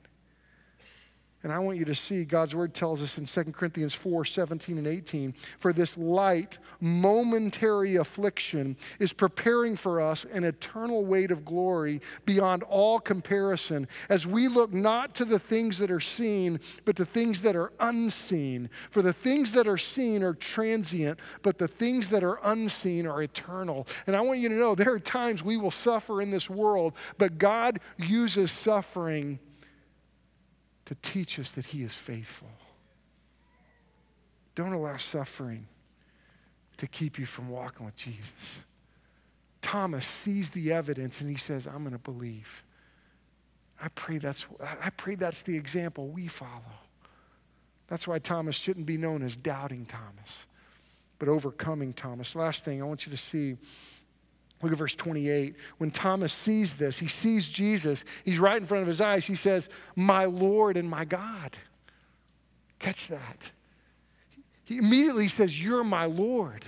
And 1.44 1.52
I 1.52 1.58
want 1.58 1.76
you 1.76 1.84
to 1.84 1.94
see 1.94 2.24
God's 2.24 2.54
word 2.54 2.72
tells 2.72 3.02
us 3.02 3.18
in 3.18 3.26
2 3.26 3.52
Corinthians 3.52 3.94
4 3.94 4.24
17 4.24 4.78
and 4.78 4.86
18 4.86 5.34
for 5.58 5.74
this 5.74 5.96
light, 5.98 6.58
momentary 6.80 7.96
affliction 7.96 8.78
is 8.98 9.12
preparing 9.12 9.76
for 9.76 10.00
us 10.00 10.24
an 10.32 10.44
eternal 10.44 11.04
weight 11.04 11.30
of 11.30 11.44
glory 11.44 12.00
beyond 12.24 12.62
all 12.62 12.98
comparison 12.98 13.86
as 14.08 14.26
we 14.26 14.48
look 14.48 14.72
not 14.72 15.14
to 15.16 15.26
the 15.26 15.38
things 15.38 15.76
that 15.78 15.90
are 15.90 16.00
seen, 16.00 16.58
but 16.86 16.96
to 16.96 17.04
things 17.04 17.42
that 17.42 17.54
are 17.54 17.74
unseen. 17.78 18.70
For 18.90 19.02
the 19.02 19.12
things 19.12 19.52
that 19.52 19.68
are 19.68 19.76
seen 19.76 20.22
are 20.22 20.34
transient, 20.34 21.20
but 21.42 21.58
the 21.58 21.68
things 21.68 22.08
that 22.08 22.24
are 22.24 22.40
unseen 22.44 23.06
are 23.06 23.22
eternal. 23.22 23.86
And 24.06 24.16
I 24.16 24.22
want 24.22 24.38
you 24.38 24.48
to 24.48 24.54
know 24.54 24.74
there 24.74 24.94
are 24.94 24.98
times 24.98 25.42
we 25.42 25.58
will 25.58 25.70
suffer 25.70 26.22
in 26.22 26.30
this 26.30 26.48
world, 26.48 26.94
but 27.18 27.36
God 27.36 27.80
uses 27.98 28.50
suffering 28.50 29.38
to 30.86 30.94
teach 30.96 31.38
us 31.38 31.50
that 31.50 31.66
He 31.66 31.82
is 31.82 31.94
faithful. 31.94 32.50
Don't 34.54 34.72
allow 34.72 34.96
suffering 34.96 35.66
to 36.76 36.86
keep 36.86 37.18
you 37.18 37.26
from 37.26 37.48
walking 37.48 37.86
with 37.86 37.96
Jesus. 37.96 38.62
Thomas 39.62 40.06
sees 40.06 40.50
the 40.50 40.72
evidence 40.72 41.20
and 41.20 41.30
he 41.30 41.36
says, 41.36 41.66
I'm 41.66 41.80
going 41.82 41.92
to 41.92 41.98
believe. 41.98 42.62
I 43.80 43.88
pray, 43.88 44.18
that's, 44.18 44.44
I 44.60 44.90
pray 44.90 45.14
that's 45.14 45.42
the 45.42 45.56
example 45.56 46.08
we 46.08 46.28
follow. 46.28 46.62
That's 47.88 48.06
why 48.06 48.18
Thomas 48.18 48.56
shouldn't 48.56 48.86
be 48.86 48.96
known 48.96 49.22
as 49.22 49.36
doubting 49.36 49.86
Thomas, 49.86 50.46
but 51.18 51.28
overcoming 51.28 51.92
Thomas. 51.92 52.34
Last 52.34 52.64
thing 52.64 52.82
I 52.82 52.84
want 52.84 53.06
you 53.06 53.10
to 53.10 53.16
see 53.16 53.56
Look 54.64 54.72
at 54.72 54.78
verse 54.78 54.94
28. 54.94 55.54
When 55.76 55.90
Thomas 55.90 56.32
sees 56.32 56.74
this, 56.74 56.98
he 56.98 57.06
sees 57.06 57.48
Jesus, 57.48 58.02
he's 58.24 58.38
right 58.38 58.56
in 58.56 58.66
front 58.66 58.80
of 58.80 58.88
his 58.88 59.00
eyes. 59.00 59.26
He 59.26 59.34
says, 59.34 59.68
My 59.94 60.24
Lord 60.24 60.78
and 60.78 60.88
my 60.88 61.04
God. 61.04 61.56
Catch 62.78 63.08
that. 63.08 63.50
He 64.64 64.78
immediately 64.78 65.28
says, 65.28 65.62
You're 65.62 65.84
my 65.84 66.06
Lord. 66.06 66.64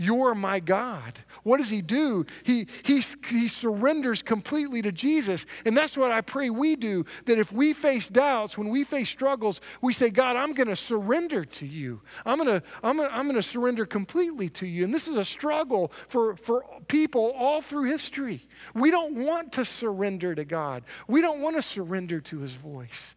You're 0.00 0.36
my 0.36 0.60
God. 0.60 1.18
What 1.42 1.58
does 1.58 1.70
he 1.70 1.82
do? 1.82 2.24
He, 2.44 2.68
he, 2.84 3.02
he 3.28 3.48
surrenders 3.48 4.22
completely 4.22 4.80
to 4.82 4.92
Jesus. 4.92 5.44
And 5.64 5.76
that's 5.76 5.96
what 5.96 6.12
I 6.12 6.20
pray 6.20 6.50
we 6.50 6.76
do 6.76 7.04
that 7.26 7.36
if 7.36 7.50
we 7.50 7.72
face 7.72 8.08
doubts, 8.08 8.56
when 8.56 8.68
we 8.68 8.84
face 8.84 9.08
struggles, 9.08 9.60
we 9.82 9.92
say, 9.92 10.10
God, 10.10 10.36
I'm 10.36 10.54
going 10.54 10.68
to 10.68 10.76
surrender 10.76 11.44
to 11.44 11.66
you. 11.66 12.00
I'm 12.24 12.38
going 12.38 12.60
to 12.60 12.62
I'm 12.82 12.96
gonna, 12.96 13.10
I'm 13.12 13.26
gonna 13.26 13.42
surrender 13.42 13.86
completely 13.86 14.48
to 14.50 14.66
you. 14.66 14.84
And 14.84 14.94
this 14.94 15.08
is 15.08 15.16
a 15.16 15.24
struggle 15.24 15.92
for, 16.08 16.36
for 16.36 16.64
people 16.86 17.32
all 17.36 17.60
through 17.60 17.90
history. 17.90 18.46
We 18.74 18.90
don't 18.90 19.24
want 19.26 19.52
to 19.54 19.64
surrender 19.64 20.34
to 20.34 20.44
God, 20.44 20.84
we 21.06 21.20
don't 21.20 21.40
want 21.40 21.56
to 21.56 21.62
surrender 21.62 22.20
to 22.20 22.38
his 22.38 22.52
voice. 22.52 23.14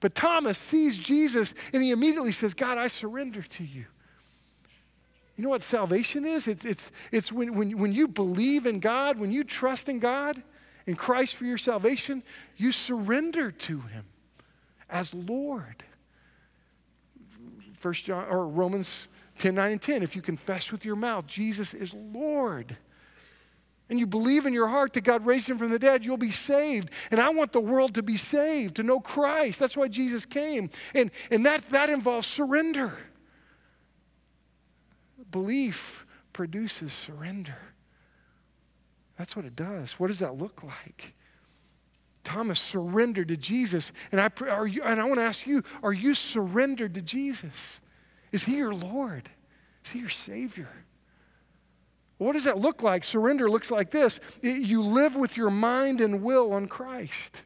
But 0.00 0.14
Thomas 0.14 0.58
sees 0.58 0.98
Jesus 0.98 1.54
and 1.72 1.82
he 1.82 1.90
immediately 1.90 2.32
says, 2.32 2.54
God, 2.54 2.76
I 2.76 2.88
surrender 2.88 3.40
to 3.40 3.64
you. 3.64 3.86
You 5.42 5.48
know 5.48 5.50
what 5.50 5.64
salvation 5.64 6.24
is? 6.24 6.46
It's, 6.46 6.64
it's, 6.64 6.92
it's 7.10 7.32
when, 7.32 7.56
when, 7.56 7.76
when 7.76 7.92
you 7.92 8.06
believe 8.06 8.64
in 8.64 8.78
God, 8.78 9.18
when 9.18 9.32
you 9.32 9.42
trust 9.42 9.88
in 9.88 9.98
God, 9.98 10.40
in 10.86 10.94
Christ 10.94 11.34
for 11.34 11.44
your 11.44 11.58
salvation, 11.58 12.22
you 12.56 12.70
surrender 12.70 13.50
to 13.50 13.80
Him 13.80 14.04
as 14.88 15.12
Lord. 15.12 15.82
First 17.80 18.04
John 18.04 18.24
or 18.30 18.46
Romans 18.46 19.08
10, 19.40 19.56
9, 19.56 19.72
and 19.72 19.82
10. 19.82 20.04
If 20.04 20.14
you 20.14 20.22
confess 20.22 20.70
with 20.70 20.84
your 20.84 20.94
mouth 20.94 21.26
Jesus 21.26 21.74
is 21.74 21.92
Lord, 21.92 22.76
and 23.90 23.98
you 23.98 24.06
believe 24.06 24.46
in 24.46 24.52
your 24.52 24.68
heart 24.68 24.92
that 24.92 25.02
God 25.02 25.26
raised 25.26 25.48
him 25.48 25.58
from 25.58 25.70
the 25.70 25.78
dead, 25.80 26.04
you'll 26.04 26.16
be 26.16 26.30
saved. 26.30 26.88
And 27.10 27.18
I 27.18 27.30
want 27.30 27.50
the 27.50 27.60
world 27.60 27.96
to 27.96 28.02
be 28.04 28.16
saved, 28.16 28.76
to 28.76 28.84
know 28.84 29.00
Christ. 29.00 29.58
That's 29.58 29.76
why 29.76 29.88
Jesus 29.88 30.24
came. 30.24 30.70
And, 30.94 31.10
and 31.32 31.44
that, 31.46 31.64
that 31.70 31.90
involves 31.90 32.28
surrender. 32.28 32.96
Belief 35.32 36.06
produces 36.32 36.92
surrender. 36.92 37.58
That's 39.18 39.34
what 39.34 39.44
it 39.44 39.56
does. 39.56 39.92
What 39.92 40.08
does 40.08 40.20
that 40.20 40.38
look 40.38 40.62
like? 40.62 41.14
Thomas 42.24 42.60
surrendered 42.60 43.28
to 43.28 43.36
Jesus. 43.36 43.92
And 44.12 44.20
I, 44.20 44.30
are 44.48 44.66
you, 44.66 44.82
and 44.82 45.00
I 45.00 45.04
want 45.04 45.16
to 45.16 45.24
ask 45.24 45.46
you 45.46 45.64
are 45.82 45.92
you 45.92 46.14
surrendered 46.14 46.94
to 46.94 47.02
Jesus? 47.02 47.80
Is 48.30 48.44
he 48.44 48.56
your 48.56 48.74
Lord? 48.74 49.28
Is 49.84 49.90
he 49.90 49.98
your 49.98 50.08
Savior? 50.08 50.68
What 52.18 52.34
does 52.34 52.44
that 52.44 52.58
look 52.58 52.82
like? 52.82 53.02
Surrender 53.02 53.50
looks 53.50 53.70
like 53.70 53.90
this 53.90 54.20
it, 54.42 54.62
you 54.62 54.82
live 54.82 55.16
with 55.16 55.36
your 55.36 55.50
mind 55.50 56.00
and 56.00 56.22
will 56.22 56.52
on 56.52 56.68
Christ, 56.68 57.42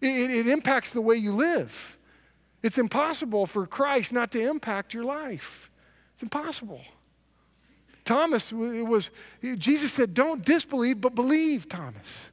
it, 0.00 0.30
it 0.30 0.48
impacts 0.48 0.90
the 0.90 1.00
way 1.00 1.16
you 1.16 1.32
live. 1.32 1.96
It's 2.62 2.78
impossible 2.78 3.46
for 3.46 3.66
Christ 3.66 4.12
not 4.12 4.30
to 4.32 4.48
impact 4.48 4.94
your 4.94 5.04
life. 5.04 5.70
It's 6.12 6.22
impossible. 6.22 6.80
Thomas 8.04 8.50
it 8.50 8.86
was, 8.86 9.10
Jesus 9.58 9.92
said, 9.92 10.14
don't 10.14 10.44
disbelieve, 10.44 11.00
but 11.00 11.14
believe, 11.14 11.68
Thomas. 11.68 12.30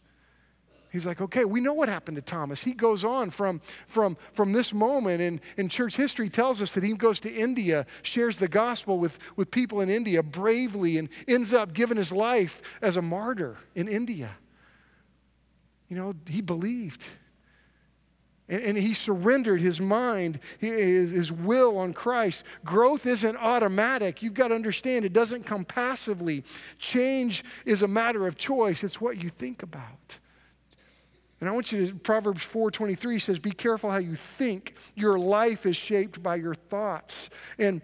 He's 0.92 1.06
like, 1.06 1.22
okay, 1.22 1.46
we 1.46 1.62
know 1.62 1.74
what 1.74 1.88
happened 1.88 2.16
to 2.16 2.22
Thomas. 2.22 2.64
He 2.64 2.74
goes 2.74 3.04
on 3.04 3.30
from, 3.30 3.62
from, 3.88 4.18
from 4.34 4.54
this 4.54 4.74
moment, 4.74 5.22
and, 5.22 5.40
and 5.58 5.70
church 5.70 5.96
history 5.96 6.30
tells 6.30 6.64
us 6.64 6.72
that 6.72 6.84
he 6.84 6.94
goes 6.96 7.20
to 7.20 7.32
India, 7.32 7.86
shares 8.02 8.38
the 8.38 8.48
gospel 8.48 8.98
with, 8.98 9.20
with 9.36 9.52
people 9.52 9.82
in 9.82 9.90
India 9.90 10.24
bravely, 10.24 10.98
and 10.98 11.10
ends 11.28 11.54
up 11.54 11.74
giving 11.74 11.98
his 11.98 12.12
life 12.12 12.64
as 12.82 12.98
a 12.98 13.02
martyr 13.04 13.58
in 13.76 13.88
India. 13.88 14.32
You 15.90 15.98
know, 15.98 16.16
he 16.28 16.42
believed. 16.42 17.06
And, 18.50 18.62
and 18.62 18.78
he 18.78 18.94
surrendered 18.94 19.62
his 19.62 19.80
mind, 19.80 20.40
his, 20.58 21.12
his 21.12 21.32
will 21.32 21.78
on 21.78 21.94
Christ. 21.94 22.44
Growth 22.66 23.06
isn't 23.06 23.38
automatic. 23.38 24.22
You've 24.22 24.34
got 24.34 24.50
to 24.50 24.56
understand 24.56 25.06
it 25.06 25.14
doesn't 25.14 25.46
come 25.46 25.64
passively. 25.64 26.44
Change 26.78 27.44
is 27.66 27.84
a 27.84 27.88
matter 27.88 28.28
of 28.28 28.36
choice, 28.36 28.84
it's 28.84 29.00
what 29.00 29.22
you 29.22 29.30
think 29.30 29.64
about. 29.64 30.18
And 31.40 31.48
I 31.48 31.54
want 31.54 31.72
you 31.72 31.88
to, 31.88 31.96
Proverbs 31.96 32.46
4.23 32.46 33.22
says, 33.22 33.40
be 33.40 33.52
careful 33.52 33.90
how 33.90 34.00
you 34.00 34.16
think. 34.16 34.76
Your 34.96 35.18
life 35.18 35.66
is 35.66 35.78
shaped 35.78 36.22
by 36.22 36.36
your 36.36 36.54
thoughts. 36.54 37.30
And 37.58 37.82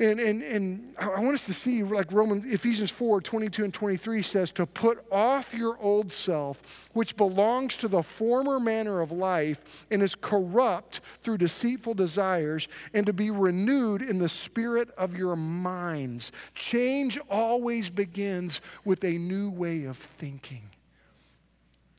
And, 0.00 0.18
and, 0.18 0.42
and 0.42 0.94
I 0.98 1.20
want 1.20 1.34
us 1.34 1.44
to 1.44 1.52
see, 1.52 1.82
like 1.82 2.10
Romans, 2.10 2.46
Ephesians 2.50 2.90
4 2.90 3.20
22 3.20 3.64
and 3.64 3.74
23 3.74 4.22
says, 4.22 4.50
to 4.52 4.64
put 4.64 5.04
off 5.12 5.52
your 5.52 5.76
old 5.78 6.10
self, 6.10 6.62
which 6.94 7.18
belongs 7.18 7.76
to 7.76 7.86
the 7.86 8.02
former 8.02 8.58
manner 8.58 9.02
of 9.02 9.12
life 9.12 9.86
and 9.90 10.02
is 10.02 10.14
corrupt 10.14 11.02
through 11.20 11.36
deceitful 11.36 11.92
desires, 11.92 12.66
and 12.94 13.04
to 13.04 13.12
be 13.12 13.30
renewed 13.30 14.00
in 14.00 14.18
the 14.18 14.28
spirit 14.28 14.88
of 14.96 15.14
your 15.14 15.36
minds. 15.36 16.32
Change 16.54 17.18
always 17.28 17.90
begins 17.90 18.62
with 18.86 19.04
a 19.04 19.18
new 19.18 19.50
way 19.50 19.84
of 19.84 19.98
thinking. 19.98 20.62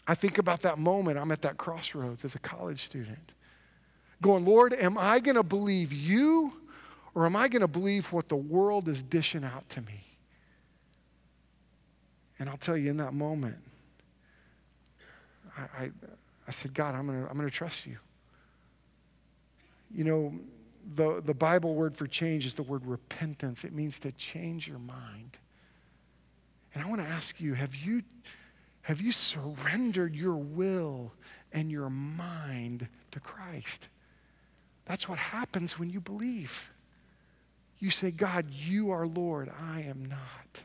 I 0.08 0.16
think 0.16 0.40
about 0.40 0.62
that 0.62 0.80
moment. 0.80 1.20
I'm 1.20 1.32
at 1.32 1.44
that 1.44 1.58
crossroads 1.58 2.26
as 2.26 2.34
a 2.34 2.40
college 2.40 2.84
student, 2.84 3.32
going, 4.24 4.44
Lord, 4.44 4.74
am 4.74 4.98
I 4.98 5.20
going 5.20 5.36
to 5.36 5.44
believe 5.44 5.94
you? 5.94 6.54
Or 7.13 7.26
am 7.26 7.36
I 7.36 7.47
going 7.47 7.62
to 7.62 7.67
believe 7.67 8.12
what 8.12 8.30
the 8.30 8.36
world 8.36 8.88
is 8.88 9.04
dishing 9.04 9.43
out 9.43 9.67
to 9.69 9.82
me? 9.82 10.04
And 12.39 12.50
I'll 12.50 12.58
tell 12.58 12.78
you, 12.78 12.89
in 12.89 12.97
that 12.97 13.13
moment, 13.13 13.58
I, 15.58 15.62
I, 15.62 15.91
I 16.47 16.52
said, 16.52 16.74
God, 16.74 16.95
I'm 16.95 17.06
going 17.06 17.24
to 17.24 17.30
I'm 17.30 17.38
going 17.38 17.50
to 17.50 17.56
trust 17.56 17.86
you. 17.86 17.97
You 19.93 20.04
know, 20.06 20.34
the, 20.95 21.21
the 21.26 21.34
Bible 21.34 21.76
word 21.76 21.95
for 21.95 22.08
change 22.08 22.45
is 22.45 22.54
the 22.54 22.63
word 22.63 22.86
repentance. 22.86 23.63
It 23.63 23.74
means 23.74 24.00
to 24.00 24.12
change 24.13 24.67
your 24.67 24.80
mind. 24.80 25.38
And 26.74 26.84
I 26.84 26.88
want 26.88 27.02
to 27.02 27.08
ask 27.08 27.39
you 27.39 27.54
have, 27.54 27.76
you 27.76 28.02
have 28.84 29.02
you 29.02 29.12
surrendered 29.12 30.15
your 30.15 30.36
will 30.36 31.12
and 31.52 31.69
your 31.69 31.89
mind 31.89 32.88
to 33.12 33.19
Christ? 33.19 33.89
That's 34.86 35.08
what 35.08 35.19
happens 35.19 35.78
when 35.78 35.89
you 35.89 36.00
believe. 36.00 36.60
You 37.82 37.89
say, 37.89 38.12
God, 38.12 38.46
you 38.52 38.91
are 38.91 39.08
Lord, 39.08 39.52
I 39.60 39.82
am 39.82 40.06
not. 40.06 40.63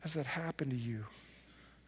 Has 0.00 0.14
that 0.14 0.26
happened 0.26 0.72
to 0.72 0.76
you? 0.76 1.04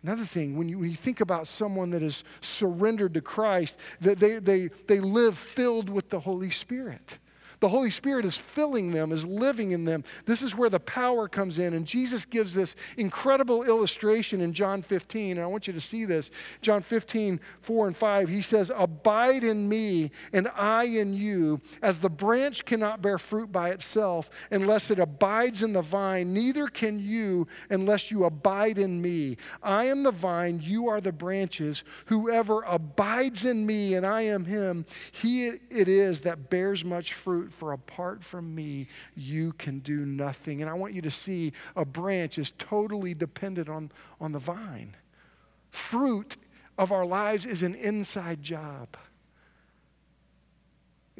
Another 0.03 0.25
thing, 0.25 0.57
when 0.57 0.69
you, 0.69 0.79
when 0.79 0.91
you 0.91 0.97
think 0.97 1.21
about 1.21 1.47
someone 1.47 1.91
that 1.91 2.03
is 2.03 2.25
surrendered 2.41 3.15
to 3.15 3.21
Christ, 3.21 3.77
that 4.01 4.19
they, 4.19 4.37
they, 4.37 4.71
they 4.87 5.01
live 5.01 5.37
filled 5.37 5.91
with 5.91 6.09
the 6.09 6.21
Holy 6.21 6.51
Spirit. 6.51 7.19
The 7.61 7.69
Holy 7.69 7.91
Spirit 7.91 8.25
is 8.25 8.37
filling 8.37 8.91
them, 8.91 9.13
is 9.13 9.27
living 9.27 9.73
in 9.73 9.85
them. 9.85 10.03
This 10.25 10.41
is 10.41 10.55
where 10.55 10.71
the 10.71 10.81
power 10.81 11.29
comes 11.29 11.59
in. 11.59 11.75
And 11.75 11.87
Jesus 11.87 12.25
gives 12.25 12.55
this 12.55 12.75
incredible 12.97 13.65
illustration 13.65 14.41
in 14.41 14.55
John 14.55 14.81
15. 14.81 15.33
And 15.33 15.41
I 15.41 15.47
want 15.47 15.67
you 15.67 15.75
to 15.75 15.81
see 15.81 16.07
this. 16.07 16.31
John 16.63 16.81
15, 16.81 17.39
4 17.61 17.87
and 17.89 17.97
5. 17.97 18.29
He 18.29 18.41
says, 18.41 18.73
Abide 18.75 19.45
in 19.45 19.69
me, 19.69 20.11
and 20.33 20.49
I 20.57 20.85
in 20.85 21.13
you. 21.13 21.61
As 21.83 21.99
the 21.99 22.09
branch 22.09 22.65
cannot 22.65 23.03
bear 23.03 23.19
fruit 23.19 23.53
by 23.53 23.71
itself 23.71 24.31
unless 24.51 24.91
it 24.91 24.99
abides 24.99 25.63
in 25.63 25.75
the 25.75 25.83
vine, 25.83 26.33
neither 26.33 26.67
can 26.67 26.99
you 26.99 27.47
unless 27.69 28.11
you 28.11 28.25
abide 28.25 28.79
in 28.79 29.03
me. 29.03 29.37
I 29.63 29.85
am 29.85 30.03
the 30.03 30.13
vine, 30.13 30.61
you 30.63 30.89
are 30.89 31.01
the 31.01 31.13
branches. 31.13 31.85
Whoever 32.07 32.63
abides 32.63 33.45
in 33.45 33.67
me, 33.67 33.95
and 33.95 34.07
I 34.07 34.23
am 34.23 34.47
him, 34.47 34.87
he 35.13 35.49
it 35.49 35.89
is 35.89 36.23
that 36.23 36.49
bears 36.49 36.85
much 36.85 37.13
fruit 37.13 37.50
for 37.53 37.73
apart 37.73 38.23
from 38.23 38.55
me, 38.55 38.89
you 39.15 39.53
can 39.55 39.81
do 39.81 40.07
nothing. 40.07 40.61
And 40.63 40.71
I 40.71 40.75
want 40.75 40.95
you 40.95 41.03
to 41.03 41.11
see 41.11 41.53
a 41.77 41.85
branch 41.85 42.39
is 42.39 42.53
totally 42.59 43.15
dependent 43.15 43.69
on, 43.69 43.91
on 44.21 44.33
the 44.33 44.39
vine. 44.39 44.97
Fruit 45.71 46.37
of 46.79 46.93
our 46.93 47.05
lives 47.05 47.45
is 47.45 47.63
an 47.63 47.75
inside 47.75 48.43
job. 48.43 48.97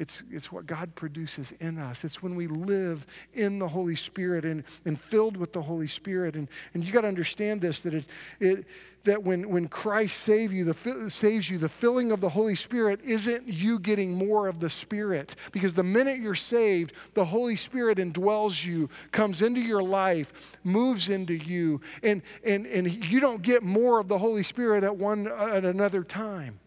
It's, 0.01 0.23
it's 0.31 0.51
what 0.51 0.65
God 0.65 0.95
produces 0.95 1.53
in 1.59 1.77
us. 1.77 2.03
It's 2.03 2.23
when 2.23 2.35
we 2.35 2.47
live 2.47 3.05
in 3.35 3.59
the 3.59 3.67
Holy 3.67 3.95
Spirit 3.95 4.45
and, 4.45 4.63
and 4.83 4.99
filled 4.99 5.37
with 5.37 5.53
the 5.53 5.61
Holy 5.61 5.85
Spirit. 5.85 6.33
And, 6.33 6.47
and 6.73 6.83
you 6.83 6.91
got 6.91 7.01
to 7.01 7.07
understand 7.07 7.61
this 7.61 7.81
that, 7.81 7.93
it, 7.93 8.07
it, 8.39 8.65
that 9.03 9.21
when, 9.21 9.47
when 9.51 9.67
Christ 9.67 10.23
save 10.23 10.51
you, 10.51 10.65
the, 10.65 11.11
saves 11.11 11.51
you, 11.51 11.59
the 11.59 11.69
filling 11.69 12.11
of 12.11 12.19
the 12.19 12.29
Holy 12.29 12.55
Spirit 12.55 12.99
isn't 13.03 13.47
you 13.47 13.77
getting 13.77 14.15
more 14.15 14.47
of 14.47 14.59
the 14.59 14.71
Spirit. 14.71 15.35
Because 15.51 15.75
the 15.75 15.83
minute 15.83 16.17
you're 16.17 16.33
saved, 16.33 16.93
the 17.13 17.25
Holy 17.25 17.55
Spirit 17.55 17.99
indwells 17.99 18.65
you, 18.65 18.89
comes 19.11 19.43
into 19.43 19.61
your 19.61 19.83
life, 19.83 20.57
moves 20.63 21.09
into 21.09 21.35
you, 21.35 21.79
and, 22.01 22.23
and, 22.43 22.65
and 22.65 23.05
you 23.05 23.19
don't 23.19 23.43
get 23.43 23.61
more 23.61 23.99
of 23.99 24.07
the 24.07 24.17
Holy 24.17 24.41
Spirit 24.41 24.83
at, 24.83 24.95
one, 24.95 25.27
at 25.27 25.63
another 25.63 26.03
time 26.03 26.59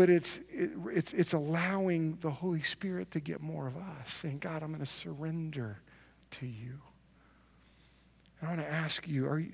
but 0.00 0.08
it's, 0.08 0.40
it, 0.48 0.70
it's, 0.94 1.12
it's 1.12 1.34
allowing 1.34 2.16
the 2.22 2.30
Holy 2.30 2.62
Spirit 2.62 3.10
to 3.10 3.20
get 3.20 3.42
more 3.42 3.66
of 3.66 3.76
us, 3.76 4.14
saying, 4.22 4.38
God, 4.38 4.62
I'm 4.62 4.70
going 4.70 4.80
to 4.80 4.86
surrender 4.86 5.76
to 6.30 6.46
you. 6.46 6.80
And 8.40 8.48
I 8.48 8.54
want 8.54 8.62
to 8.62 8.72
ask 8.72 9.06
you, 9.06 9.28
are 9.28 9.38
you, 9.38 9.52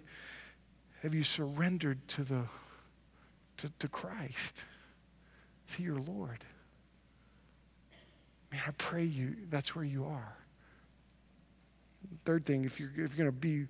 have 1.02 1.16
you 1.16 1.24
surrendered 1.24 1.98
to, 2.06 2.22
the, 2.22 2.42
to, 3.56 3.72
to 3.80 3.88
Christ? 3.88 4.62
Is 5.68 5.74
he 5.74 5.82
your 5.82 5.98
Lord? 5.98 6.44
Man, 8.52 8.62
I 8.68 8.70
pray 8.78 9.02
you 9.02 9.34
that's 9.50 9.74
where 9.74 9.84
you 9.84 10.04
are. 10.04 10.36
Third 12.24 12.46
thing, 12.46 12.64
if 12.64 12.78
you're, 12.78 12.90
if 12.90 12.96
you're 12.96 13.08
going 13.08 13.26
to 13.26 13.32
be 13.32 13.66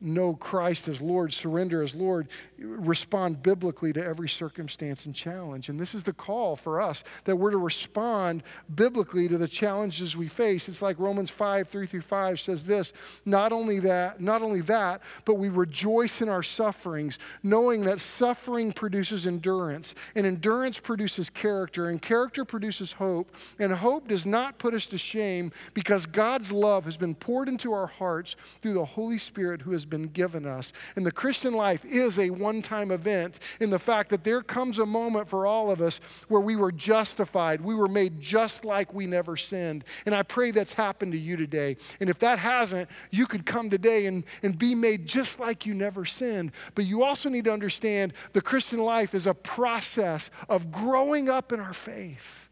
know 0.00 0.34
Christ 0.34 0.88
as 0.88 1.00
Lord, 1.00 1.32
surrender 1.32 1.82
as 1.82 1.94
Lord, 1.94 2.28
respond 2.58 3.42
biblically 3.42 3.92
to 3.92 4.04
every 4.04 4.28
circumstance 4.28 5.06
and 5.06 5.14
challenge. 5.14 5.68
And 5.68 5.80
this 5.80 5.94
is 5.94 6.02
the 6.02 6.12
call 6.12 6.56
for 6.56 6.80
us 6.80 7.04
that 7.24 7.36
we're 7.36 7.50
to 7.50 7.58
respond 7.58 8.42
biblically 8.74 9.28
to 9.28 9.38
the 9.38 9.48
challenges 9.48 10.16
we 10.16 10.28
face. 10.28 10.68
It's 10.68 10.82
like 10.82 10.98
Romans 10.98 11.30
5, 11.30 11.68
3 11.68 11.86
through 11.86 12.00
5 12.02 12.40
says 12.40 12.64
this 12.64 12.92
not 13.24 13.52
only 13.52 13.80
that, 13.80 14.20
not 14.20 14.42
only 14.42 14.60
that, 14.62 15.00
but 15.24 15.34
we 15.34 15.48
rejoice 15.48 16.20
in 16.20 16.28
our 16.28 16.42
sufferings, 16.42 17.18
knowing 17.42 17.82
that 17.82 18.00
suffering 18.00 18.72
produces 18.72 19.26
endurance, 19.26 19.94
and 20.14 20.26
endurance 20.26 20.78
produces 20.78 21.30
character, 21.30 21.88
and 21.88 22.02
character 22.02 22.44
produces 22.44 22.92
hope, 22.92 23.34
and 23.58 23.72
hope 23.72 24.08
does 24.08 24.26
not 24.26 24.58
put 24.58 24.74
us 24.74 24.86
to 24.86 24.98
shame 24.98 25.52
because 25.72 26.06
God's 26.06 26.52
love 26.52 26.84
has 26.84 26.96
been 26.96 27.14
poured 27.14 27.48
into 27.48 27.72
our 27.72 27.86
hearts 27.86 28.36
through 28.60 28.74
the 28.74 28.84
Holy 28.84 29.18
Spirit 29.18 29.62
who 29.62 29.72
has 29.72 29.83
been 29.84 30.04
been 30.04 30.12
given 30.12 30.46
us. 30.46 30.72
And 30.96 31.06
the 31.06 31.12
Christian 31.12 31.54
life 31.54 31.84
is 31.84 32.18
a 32.18 32.30
one 32.30 32.62
time 32.62 32.90
event 32.90 33.38
in 33.60 33.70
the 33.70 33.78
fact 33.78 34.10
that 34.10 34.24
there 34.24 34.42
comes 34.42 34.78
a 34.78 34.86
moment 34.86 35.28
for 35.28 35.46
all 35.46 35.70
of 35.70 35.80
us 35.80 36.00
where 36.28 36.40
we 36.40 36.56
were 36.56 36.72
justified. 36.72 37.60
We 37.60 37.74
were 37.74 37.88
made 37.88 38.20
just 38.20 38.64
like 38.64 38.92
we 38.92 39.06
never 39.06 39.36
sinned. 39.36 39.84
And 40.06 40.14
I 40.14 40.22
pray 40.22 40.50
that's 40.50 40.72
happened 40.72 41.12
to 41.12 41.18
you 41.18 41.36
today. 41.36 41.76
And 42.00 42.10
if 42.10 42.18
that 42.20 42.38
hasn't, 42.38 42.88
you 43.10 43.26
could 43.26 43.46
come 43.46 43.70
today 43.70 44.06
and, 44.06 44.24
and 44.42 44.58
be 44.58 44.74
made 44.74 45.06
just 45.06 45.38
like 45.38 45.64
you 45.64 45.74
never 45.74 46.04
sinned. 46.04 46.52
But 46.74 46.86
you 46.86 47.04
also 47.04 47.28
need 47.28 47.44
to 47.44 47.52
understand 47.52 48.12
the 48.32 48.42
Christian 48.42 48.80
life 48.80 49.14
is 49.14 49.26
a 49.26 49.34
process 49.34 50.30
of 50.48 50.70
growing 50.70 51.28
up 51.28 51.52
in 51.52 51.60
our 51.60 51.72
faith. 51.74 52.48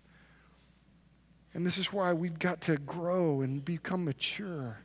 And 1.54 1.66
this 1.66 1.76
is 1.76 1.92
why 1.92 2.12
we've 2.14 2.38
got 2.38 2.62
to 2.62 2.76
grow 2.78 3.42
and 3.42 3.62
become 3.62 4.04
mature 4.04 4.78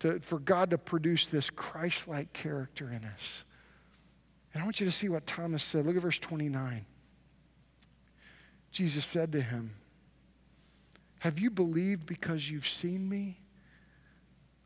to, 0.00 0.20
for 0.20 0.38
God 0.38 0.70
to 0.70 0.78
produce 0.78 1.26
this 1.26 1.50
Christ 1.50 2.08
like 2.08 2.32
character 2.32 2.90
in 2.90 3.04
us. 3.04 3.44
And 4.52 4.62
I 4.62 4.66
want 4.66 4.80
you 4.80 4.86
to 4.86 4.92
see 4.92 5.08
what 5.08 5.26
Thomas 5.26 5.62
said. 5.62 5.86
Look 5.86 5.96
at 5.96 6.02
verse 6.02 6.18
29. 6.18 6.84
Jesus 8.72 9.04
said 9.04 9.32
to 9.32 9.40
him, 9.40 9.74
Have 11.20 11.38
you 11.38 11.50
believed 11.50 12.06
because 12.06 12.50
you've 12.50 12.68
seen 12.68 13.08
me? 13.08 13.38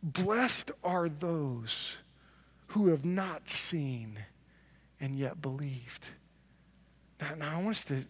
Blessed 0.03 0.71
are 0.83 1.09
those 1.09 1.93
who 2.69 2.89
have 2.89 3.05
not 3.05 3.49
seen 3.49 4.19
and 5.01 5.19
yet 5.19 5.41
believed. 5.41 6.07
Now, 7.21 7.35
now 7.35 7.59
I 7.59 7.63
want 7.63 7.77
us 7.77 7.85
to 7.85 8.05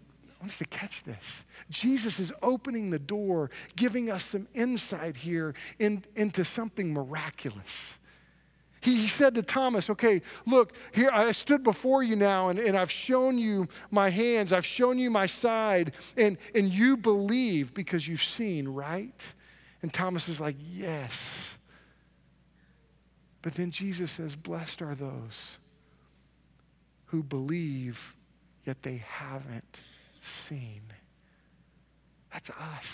want 0.44 0.52
us 0.52 0.59
to 0.59 0.66
catch 0.66 1.02
this. 1.04 1.42
Jesus 1.70 2.20
is 2.20 2.30
opening 2.42 2.90
the 2.90 2.99
door, 2.99 3.51
giving 3.76 4.11
us 4.11 4.26
some 4.26 4.47
insight 4.53 5.16
here 5.16 5.55
in, 5.78 6.05
into 6.16 6.45
something 6.45 6.92
miraculous. 6.92 7.72
He, 8.82 8.95
he 8.97 9.09
said 9.09 9.34
to 9.36 9.42
Thomas, 9.42 9.88
Okay, 9.88 10.20
look, 10.45 10.74
here 10.92 11.09
I 11.11 11.32
stood 11.32 11.62
before 11.62 12.03
you 12.03 12.14
now, 12.14 12.51
and, 12.51 12.59
and 12.59 12.76
I've 12.76 12.90
shown 12.90 13.38
you 13.38 13.68
my 13.90 14.11
hands, 14.11 14.53
I've 14.53 14.66
shown 14.66 14.99
you 14.99 15.09
my 15.09 15.24
side, 15.24 15.92
and, 16.18 16.36
and 16.55 16.70
you 16.70 16.99
believe 16.99 17.72
because 17.72 18.07
you've 18.07 18.22
seen, 18.22 18.68
right? 18.68 19.26
And 19.80 19.95
Thomas 19.95 20.28
is 20.28 20.40
like, 20.40 20.57
Yes. 20.70 21.18
But 23.40 23.55
then 23.55 23.70
Jesus 23.70 24.11
says, 24.11 24.36
Blessed 24.36 24.82
are 24.82 24.95
those 24.95 25.40
who 27.07 27.22
believe, 27.22 28.14
yet 28.66 28.82
they 28.82 29.03
haven't 29.09 29.80
seen. 30.25 30.83
That's 32.33 32.51
us. 32.51 32.91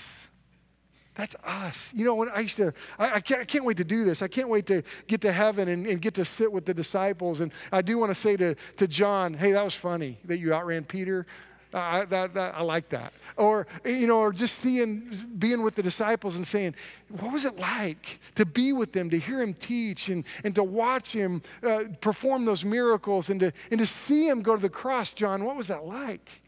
That's 1.15 1.35
us. 1.45 1.91
You 1.93 2.05
know, 2.05 2.15
when 2.15 2.29
I 2.31 2.41
used 2.41 2.57
to, 2.57 2.73
I, 2.99 3.17
I, 3.17 3.21
can't, 3.21 3.41
I 3.41 3.45
can't 3.45 3.65
wait 3.65 3.77
to 3.79 3.85
do 3.85 4.05
this. 4.05 4.23
I 4.23 4.29
can't 4.29 4.49
wait 4.49 4.67
to 4.67 4.83
get 5.07 5.21
to 5.23 5.33
heaven 5.33 5.69
and, 5.69 5.87
and 5.87 6.01
get 6.01 6.15
to 6.15 6.25
sit 6.25 6.51
with 6.51 6.65
the 6.65 6.75
disciples. 6.75 7.41
And 7.41 7.53
I 7.73 7.83
do 7.83 7.99
want 7.99 8.11
to 8.11 8.15
say 8.15 8.37
to, 8.37 8.55
to 8.77 8.87
John, 8.87 9.35
hey, 9.35 9.53
that 9.53 9.65
was 9.65 9.75
funny 9.75 10.19
that 10.25 10.39
you 10.39 10.55
outran 10.55 10.85
Peter. 10.85 11.27
I, 11.73 12.05
that, 12.07 12.35
that, 12.35 12.55
I 12.55 12.63
like 12.63 12.89
that. 12.89 13.13
Or, 13.37 13.67
you 13.85 14.07
know, 14.07 14.19
or 14.19 14.33
just 14.33 14.61
seeing, 14.61 15.13
being 15.39 15.63
with 15.63 15.75
the 15.75 15.83
disciples 15.83 16.37
and 16.37 16.47
saying, 16.47 16.75
what 17.09 17.33
was 17.33 17.45
it 17.45 17.59
like 17.59 18.19
to 18.37 18.45
be 18.45 18.73
with 18.73 18.93
them, 18.93 19.11
to 19.11 19.19
hear 19.19 19.41
him 19.41 19.55
teach 19.55 20.09
and, 20.09 20.25
and 20.43 20.55
to 20.55 20.65
watch 20.65 21.13
him 21.13 21.43
uh, 21.63 21.85
perform 22.01 22.45
those 22.45 22.65
miracles 22.65 23.29
and 23.29 23.41
to, 23.41 23.53
and 23.71 23.79
to 23.79 23.87
see 23.87 24.29
him 24.29 24.43
go 24.43 24.57
to 24.57 24.63
the 24.63 24.71
cross, 24.71 25.11
John, 25.11 25.45
what 25.45 25.57
was 25.57 25.69
that 25.69 25.85
like? 25.85 26.40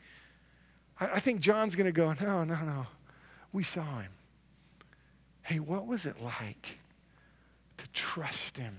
I, 1.02 1.16
I 1.16 1.20
think 1.20 1.40
John's 1.40 1.74
going 1.74 1.86
to 1.86 1.92
go, 1.92 2.12
no, 2.20 2.44
no, 2.44 2.54
no. 2.54 2.86
We 3.52 3.64
saw 3.64 4.00
him. 4.00 4.12
Hey, 5.42 5.58
what 5.58 5.86
was 5.86 6.06
it 6.06 6.20
like 6.20 6.78
to 7.78 7.88
trust 7.92 8.56
him 8.56 8.78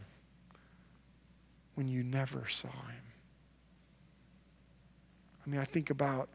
when 1.76 1.88
you 1.88 2.04
never 2.04 2.48
saw 2.48 2.70
him? 2.70 3.04
I 5.46 5.50
mean, 5.50 5.60
I 5.60 5.66
think 5.66 5.90
about, 5.90 6.30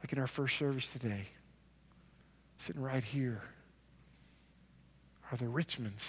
like 0.00 0.12
in 0.12 0.18
our 0.20 0.28
first 0.28 0.56
service 0.56 0.88
today, 0.88 1.26
sitting 2.58 2.80
right 2.80 3.02
here 3.02 3.42
are 5.30 5.36
the 5.36 5.46
Richmonds, 5.46 6.04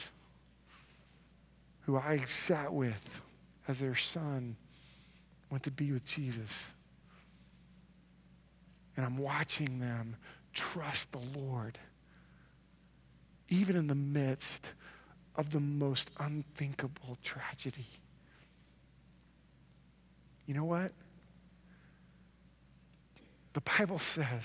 who 1.81 1.97
I 1.97 2.23
sat 2.47 2.71
with 2.71 3.21
as 3.67 3.79
their 3.79 3.95
son 3.95 4.55
went 5.49 5.63
to 5.63 5.71
be 5.71 5.91
with 5.91 6.05
Jesus. 6.05 6.55
And 8.99 9.05
I'm 9.05 9.17
watching 9.17 9.79
them 9.79 10.17
trust 10.51 11.09
the 11.13 11.21
Lord, 11.39 11.79
even 13.47 13.77
in 13.77 13.87
the 13.87 13.95
midst 13.95 14.73
of 15.37 15.51
the 15.51 15.61
most 15.61 16.11
unthinkable 16.19 17.17
tragedy. 17.23 17.87
You 20.45 20.53
know 20.53 20.65
what? 20.65 20.91
The 23.53 23.61
Bible 23.61 23.99
says, 23.99 24.43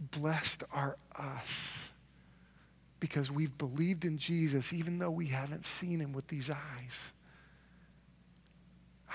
blessed 0.00 0.62
are 0.72 0.96
us 1.14 1.58
because 3.00 3.30
we've 3.30 3.58
believed 3.58 4.06
in 4.06 4.16
Jesus 4.16 4.72
even 4.72 4.98
though 4.98 5.10
we 5.10 5.26
haven't 5.26 5.66
seen 5.66 6.00
him 6.00 6.14
with 6.14 6.26
these 6.28 6.48
eyes. 6.48 6.98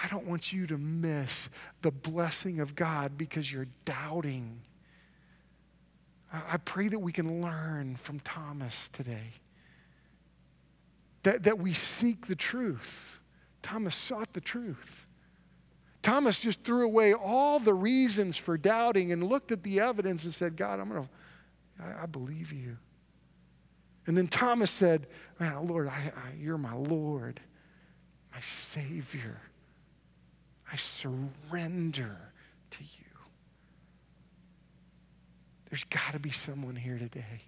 I 0.01 0.07
don't 0.07 0.25
want 0.25 0.51
you 0.51 0.67
to 0.67 0.77
miss 0.77 1.49
the 1.81 1.91
blessing 1.91 2.59
of 2.59 2.75
God 2.75 3.17
because 3.17 3.51
you're 3.51 3.67
doubting. 3.85 4.61
I 6.31 6.57
pray 6.57 6.87
that 6.87 6.99
we 6.99 7.11
can 7.11 7.41
learn 7.41 7.95
from 7.95 8.19
Thomas 8.21 8.89
today. 8.91 9.33
That, 11.23 11.43
that 11.43 11.59
we 11.59 11.73
seek 11.73 12.27
the 12.27 12.35
truth. 12.35 13.19
Thomas 13.61 13.95
sought 13.95 14.33
the 14.33 14.41
truth. 14.41 15.07
Thomas 16.01 16.37
just 16.37 16.63
threw 16.63 16.83
away 16.83 17.13
all 17.13 17.59
the 17.59 17.73
reasons 17.73 18.35
for 18.35 18.57
doubting 18.57 19.11
and 19.13 19.23
looked 19.23 19.51
at 19.51 19.63
the 19.63 19.79
evidence 19.79 20.25
and 20.25 20.33
said, 20.33 20.57
God, 20.57 20.79
I'm 20.79 20.89
going 20.89 21.03
to, 21.03 22.01
I 22.01 22.05
believe 22.07 22.51
you. 22.51 22.77
And 24.05 24.17
then 24.17 24.27
Thomas 24.27 24.69
said, 24.69 25.07
Man, 25.39 25.65
Lord, 25.67 25.87
I, 25.87 26.11
I, 26.15 26.33
you're 26.37 26.57
my 26.57 26.75
Lord, 26.75 27.39
my 28.33 28.41
Savior. 28.73 29.39
I 30.73 30.75
surrender 30.75 32.17
to 32.71 32.83
you. 32.83 33.05
There's 35.69 35.83
got 35.83 36.13
to 36.13 36.19
be 36.19 36.31
someone 36.31 36.75
here 36.75 36.97
today 36.97 37.43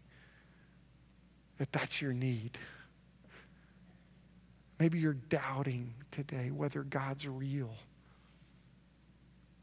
that 1.57 1.71
that's 1.71 1.99
your 2.01 2.13
need. 2.13 2.55
Maybe 4.79 4.99
you're 4.99 5.13
doubting 5.13 5.95
today 6.11 6.51
whether 6.51 6.83
God's 6.83 7.27
real. 7.27 7.73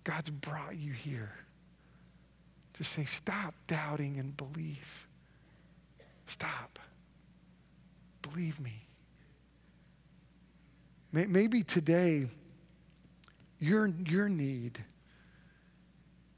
God's 0.03 0.31
brought 0.31 0.77
you 0.77 0.93
here 0.93 1.33
to 2.75 2.83
say, 2.83 3.05
stop 3.05 3.55
doubting 3.69 4.19
and 4.19 4.37
believe. 4.37 5.07
Stop. 6.27 6.81
Believe 8.23 8.59
me. 8.59 8.87
Maybe 11.13 11.63
today, 11.63 12.27
your, 13.63 13.87
your 13.87 14.29
need 14.29 14.85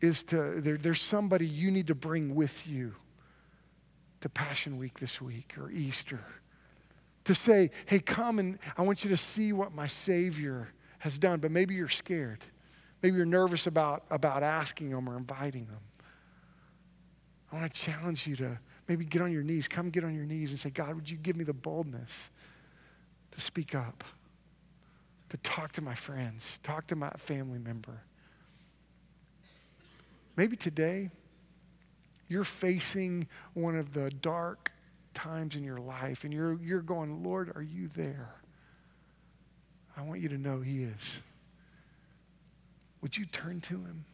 is 0.01 0.23
to, 0.25 0.61
there, 0.61 0.77
there's 0.77 1.01
somebody 1.01 1.47
you 1.47 1.71
need 1.71 1.87
to 1.87 1.95
bring 1.95 2.35
with 2.35 2.67
you 2.67 2.95
to 4.21 4.29
Passion 4.29 4.77
Week 4.77 4.99
this 4.99 5.21
week 5.21 5.55
or 5.59 5.71
Easter. 5.71 6.21
To 7.25 7.35
say, 7.35 7.71
hey, 7.87 8.01
come 8.01 8.39
and 8.39 8.59
I 8.77 8.83
want 8.83 9.05
you 9.05 9.11
to 9.11 9.17
see 9.17 9.55
what 9.55 9.73
my 9.73 9.87
Savior 9.87 10.69
has 10.99 11.19
done. 11.19 11.41
But 11.41 11.51
maybe 11.51 11.75
you're 11.75 11.89
scared. 11.89 12.45
Maybe 13.03 13.17
you're 13.17 13.25
nervous 13.25 13.67
about, 13.67 14.05
about 14.11 14.43
asking 14.43 14.91
them 14.91 15.09
or 15.09 15.17
inviting 15.17 15.65
them. 15.65 15.81
I 17.51 17.57
want 17.57 17.73
to 17.73 17.81
challenge 17.81 18.27
you 18.27 18.37
to 18.37 18.59
maybe 18.87 19.07
get 19.07 19.23
on 19.23 19.33
your 19.33 19.43
knees. 19.43 19.67
Come 19.67 19.89
get 19.89 20.05
on 20.05 20.15
your 20.15 20.27
knees 20.27 20.51
and 20.51 20.61
say, 20.61 20.69
God, 20.69 20.95
would 20.95 21.09
you 21.09 21.17
give 21.17 21.37
me 21.37 21.45
the 21.45 21.55
boldness 21.55 22.13
to 23.31 23.41
speak 23.41 23.75
up, 23.75 24.05
to 25.35 25.41
talk 25.51 25.73
to 25.73 25.83
my 25.83 25.97
friends, 25.97 26.61
talk 26.63 26.87
to 26.87 26.95
my 26.95 27.11
family 27.19 27.59
member. 27.59 28.01
Maybe 30.37 30.55
today 30.55 31.11
you're 32.29 32.45
facing 32.45 33.27
one 33.55 33.75
of 33.77 33.93
the 33.93 34.11
dark 34.11 34.71
times 35.13 35.57
in 35.57 35.65
your 35.65 35.79
life 35.79 36.23
and 36.23 36.33
you're, 36.33 36.57
you're 36.63 36.83
going, 36.83 37.25
Lord, 37.25 37.51
are 37.57 37.63
you 37.63 37.91
there? 37.97 38.33
I 39.97 40.03
want 40.03 40.21
you 40.21 40.29
to 40.29 40.39
know 40.39 40.61
He 40.61 40.85
is. 40.85 41.19
Would 43.01 43.17
you 43.17 43.27
turn 43.27 43.61
to 43.63 43.75
him? 43.75 44.05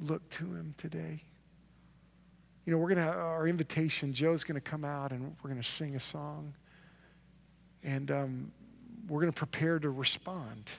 Look 0.00 0.28
to 0.30 0.44
him 0.44 0.74
today. 0.78 1.22
You 2.64 2.72
know, 2.72 2.78
we're 2.78 2.88
going 2.88 3.06
to, 3.06 3.12
have 3.12 3.16
our 3.16 3.46
invitation, 3.46 4.14
Joe's 4.14 4.44
going 4.44 4.54
to 4.54 4.62
come 4.62 4.84
out 4.84 5.12
and 5.12 5.36
we're 5.42 5.50
going 5.50 5.62
to 5.62 5.70
sing 5.70 5.94
a 5.94 6.00
song. 6.00 6.54
And 7.84 8.10
um, 8.10 8.52
we're 9.10 9.20
going 9.20 9.32
to 9.32 9.36
prepare 9.36 9.78
to 9.80 9.90
respond. 9.90 10.70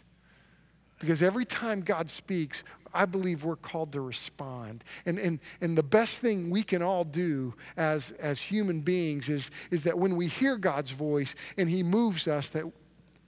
Because 0.99 1.21
every 1.21 1.45
time 1.45 1.81
God 1.81 2.09
speaks, 2.09 2.63
I 2.93 3.05
believe 3.05 3.43
we're 3.43 3.55
called 3.55 3.91
to 3.93 4.01
respond. 4.01 4.83
And, 5.05 5.19
and, 5.19 5.39
and 5.59 5.77
the 5.77 5.83
best 5.83 6.19
thing 6.19 6.49
we 6.49 6.63
can 6.63 6.81
all 6.81 7.03
do 7.03 7.53
as, 7.75 8.11
as 8.19 8.39
human 8.39 8.81
beings 8.81 9.27
is, 9.27 9.51
is 9.69 9.83
that 9.83 9.97
when 9.97 10.15
we 10.15 10.27
hear 10.27 10.57
God's 10.57 10.91
voice 10.91 11.35
and 11.57 11.69
He 11.69 11.83
moves 11.83 12.27
us, 12.27 12.49
that, 12.51 12.65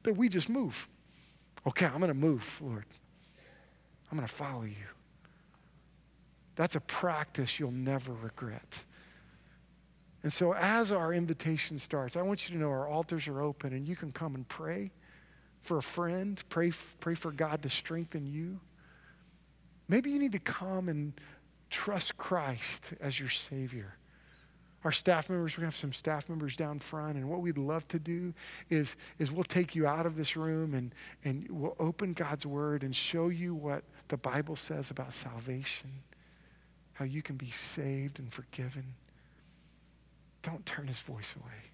that 0.04 0.16
we 0.16 0.30
just 0.30 0.50
move. 0.50 0.88
Okay, 1.68 1.86
I'm 1.86 1.98
going 1.98 2.08
to 2.08 2.14
move, 2.14 2.60
Lord. 2.62 2.86
I'm 4.12 4.18
going 4.18 4.28
to 4.28 4.34
follow 4.34 4.64
you. 4.64 4.76
That's 6.56 6.76
a 6.76 6.82
practice 6.82 7.60
you'll 7.60 7.72
never 7.72 8.14
regret. 8.14 8.80
And 10.24 10.32
so, 10.32 10.54
as 10.54 10.92
our 10.92 11.14
invitation 11.14 11.78
starts, 11.78 12.16
I 12.16 12.22
want 12.22 12.48
you 12.48 12.56
to 12.56 12.62
know 12.62 12.70
our 12.70 12.88
altars 12.88 13.28
are 13.28 13.42
open 13.42 13.74
and 13.74 13.86
you 13.86 13.96
can 13.98 14.14
come 14.14 14.36
and 14.36 14.48
pray 14.48 14.92
for 15.62 15.78
a 15.78 15.84
friend, 15.84 16.42
pray, 16.50 16.72
pray 17.02 17.16
for 17.16 17.32
God 17.32 17.62
to 17.64 17.70
strengthen 17.70 18.26
you. 18.26 18.60
Maybe 19.90 20.12
you 20.12 20.20
need 20.20 20.32
to 20.32 20.40
come 20.40 20.88
and 20.88 21.14
trust 21.70 22.16
Christ 22.18 22.92
as 23.02 23.20
your 23.20 23.30
Savior. 23.30 23.96
Our 24.86 24.92
staff 24.92 25.30
members, 25.30 25.58
we're 25.58 25.62
going 25.62 25.72
to 25.72 25.78
have 25.78 25.82
some 25.82 25.94
staff 25.94 26.28
members 26.28 26.58
down 26.58 26.80
front. 26.80 27.16
And 27.16 27.30
what 27.30 27.42
we'd 27.42 27.58
love 27.58 27.88
to 27.90 28.00
do 28.00 28.34
is, 28.70 28.96
is 29.18 29.32
we'll 29.32 29.46
take 29.46 29.76
you 29.76 29.88
out 29.88 30.06
of 30.06 30.18
this 30.18 30.36
room 30.36 30.74
and, 30.74 30.94
and 31.24 31.48
we'll 31.50 31.76
open 31.80 32.14
God's 32.14 32.46
Word 32.46 32.84
and 32.84 32.94
show 32.94 33.30
you 33.30 33.56
what 33.56 33.84
the 34.10 34.18
Bible 34.18 34.58
says 34.58 34.90
about 34.90 35.14
salvation, 35.14 35.90
how 36.94 37.06
you 37.06 37.22
can 37.22 37.38
be 37.38 37.52
saved 37.52 38.20
and 38.20 38.32
forgiven. 38.32 38.84
Don't 40.44 40.66
turn 40.66 40.88
his 40.88 41.00
voice 41.00 41.34
away. 41.42 41.73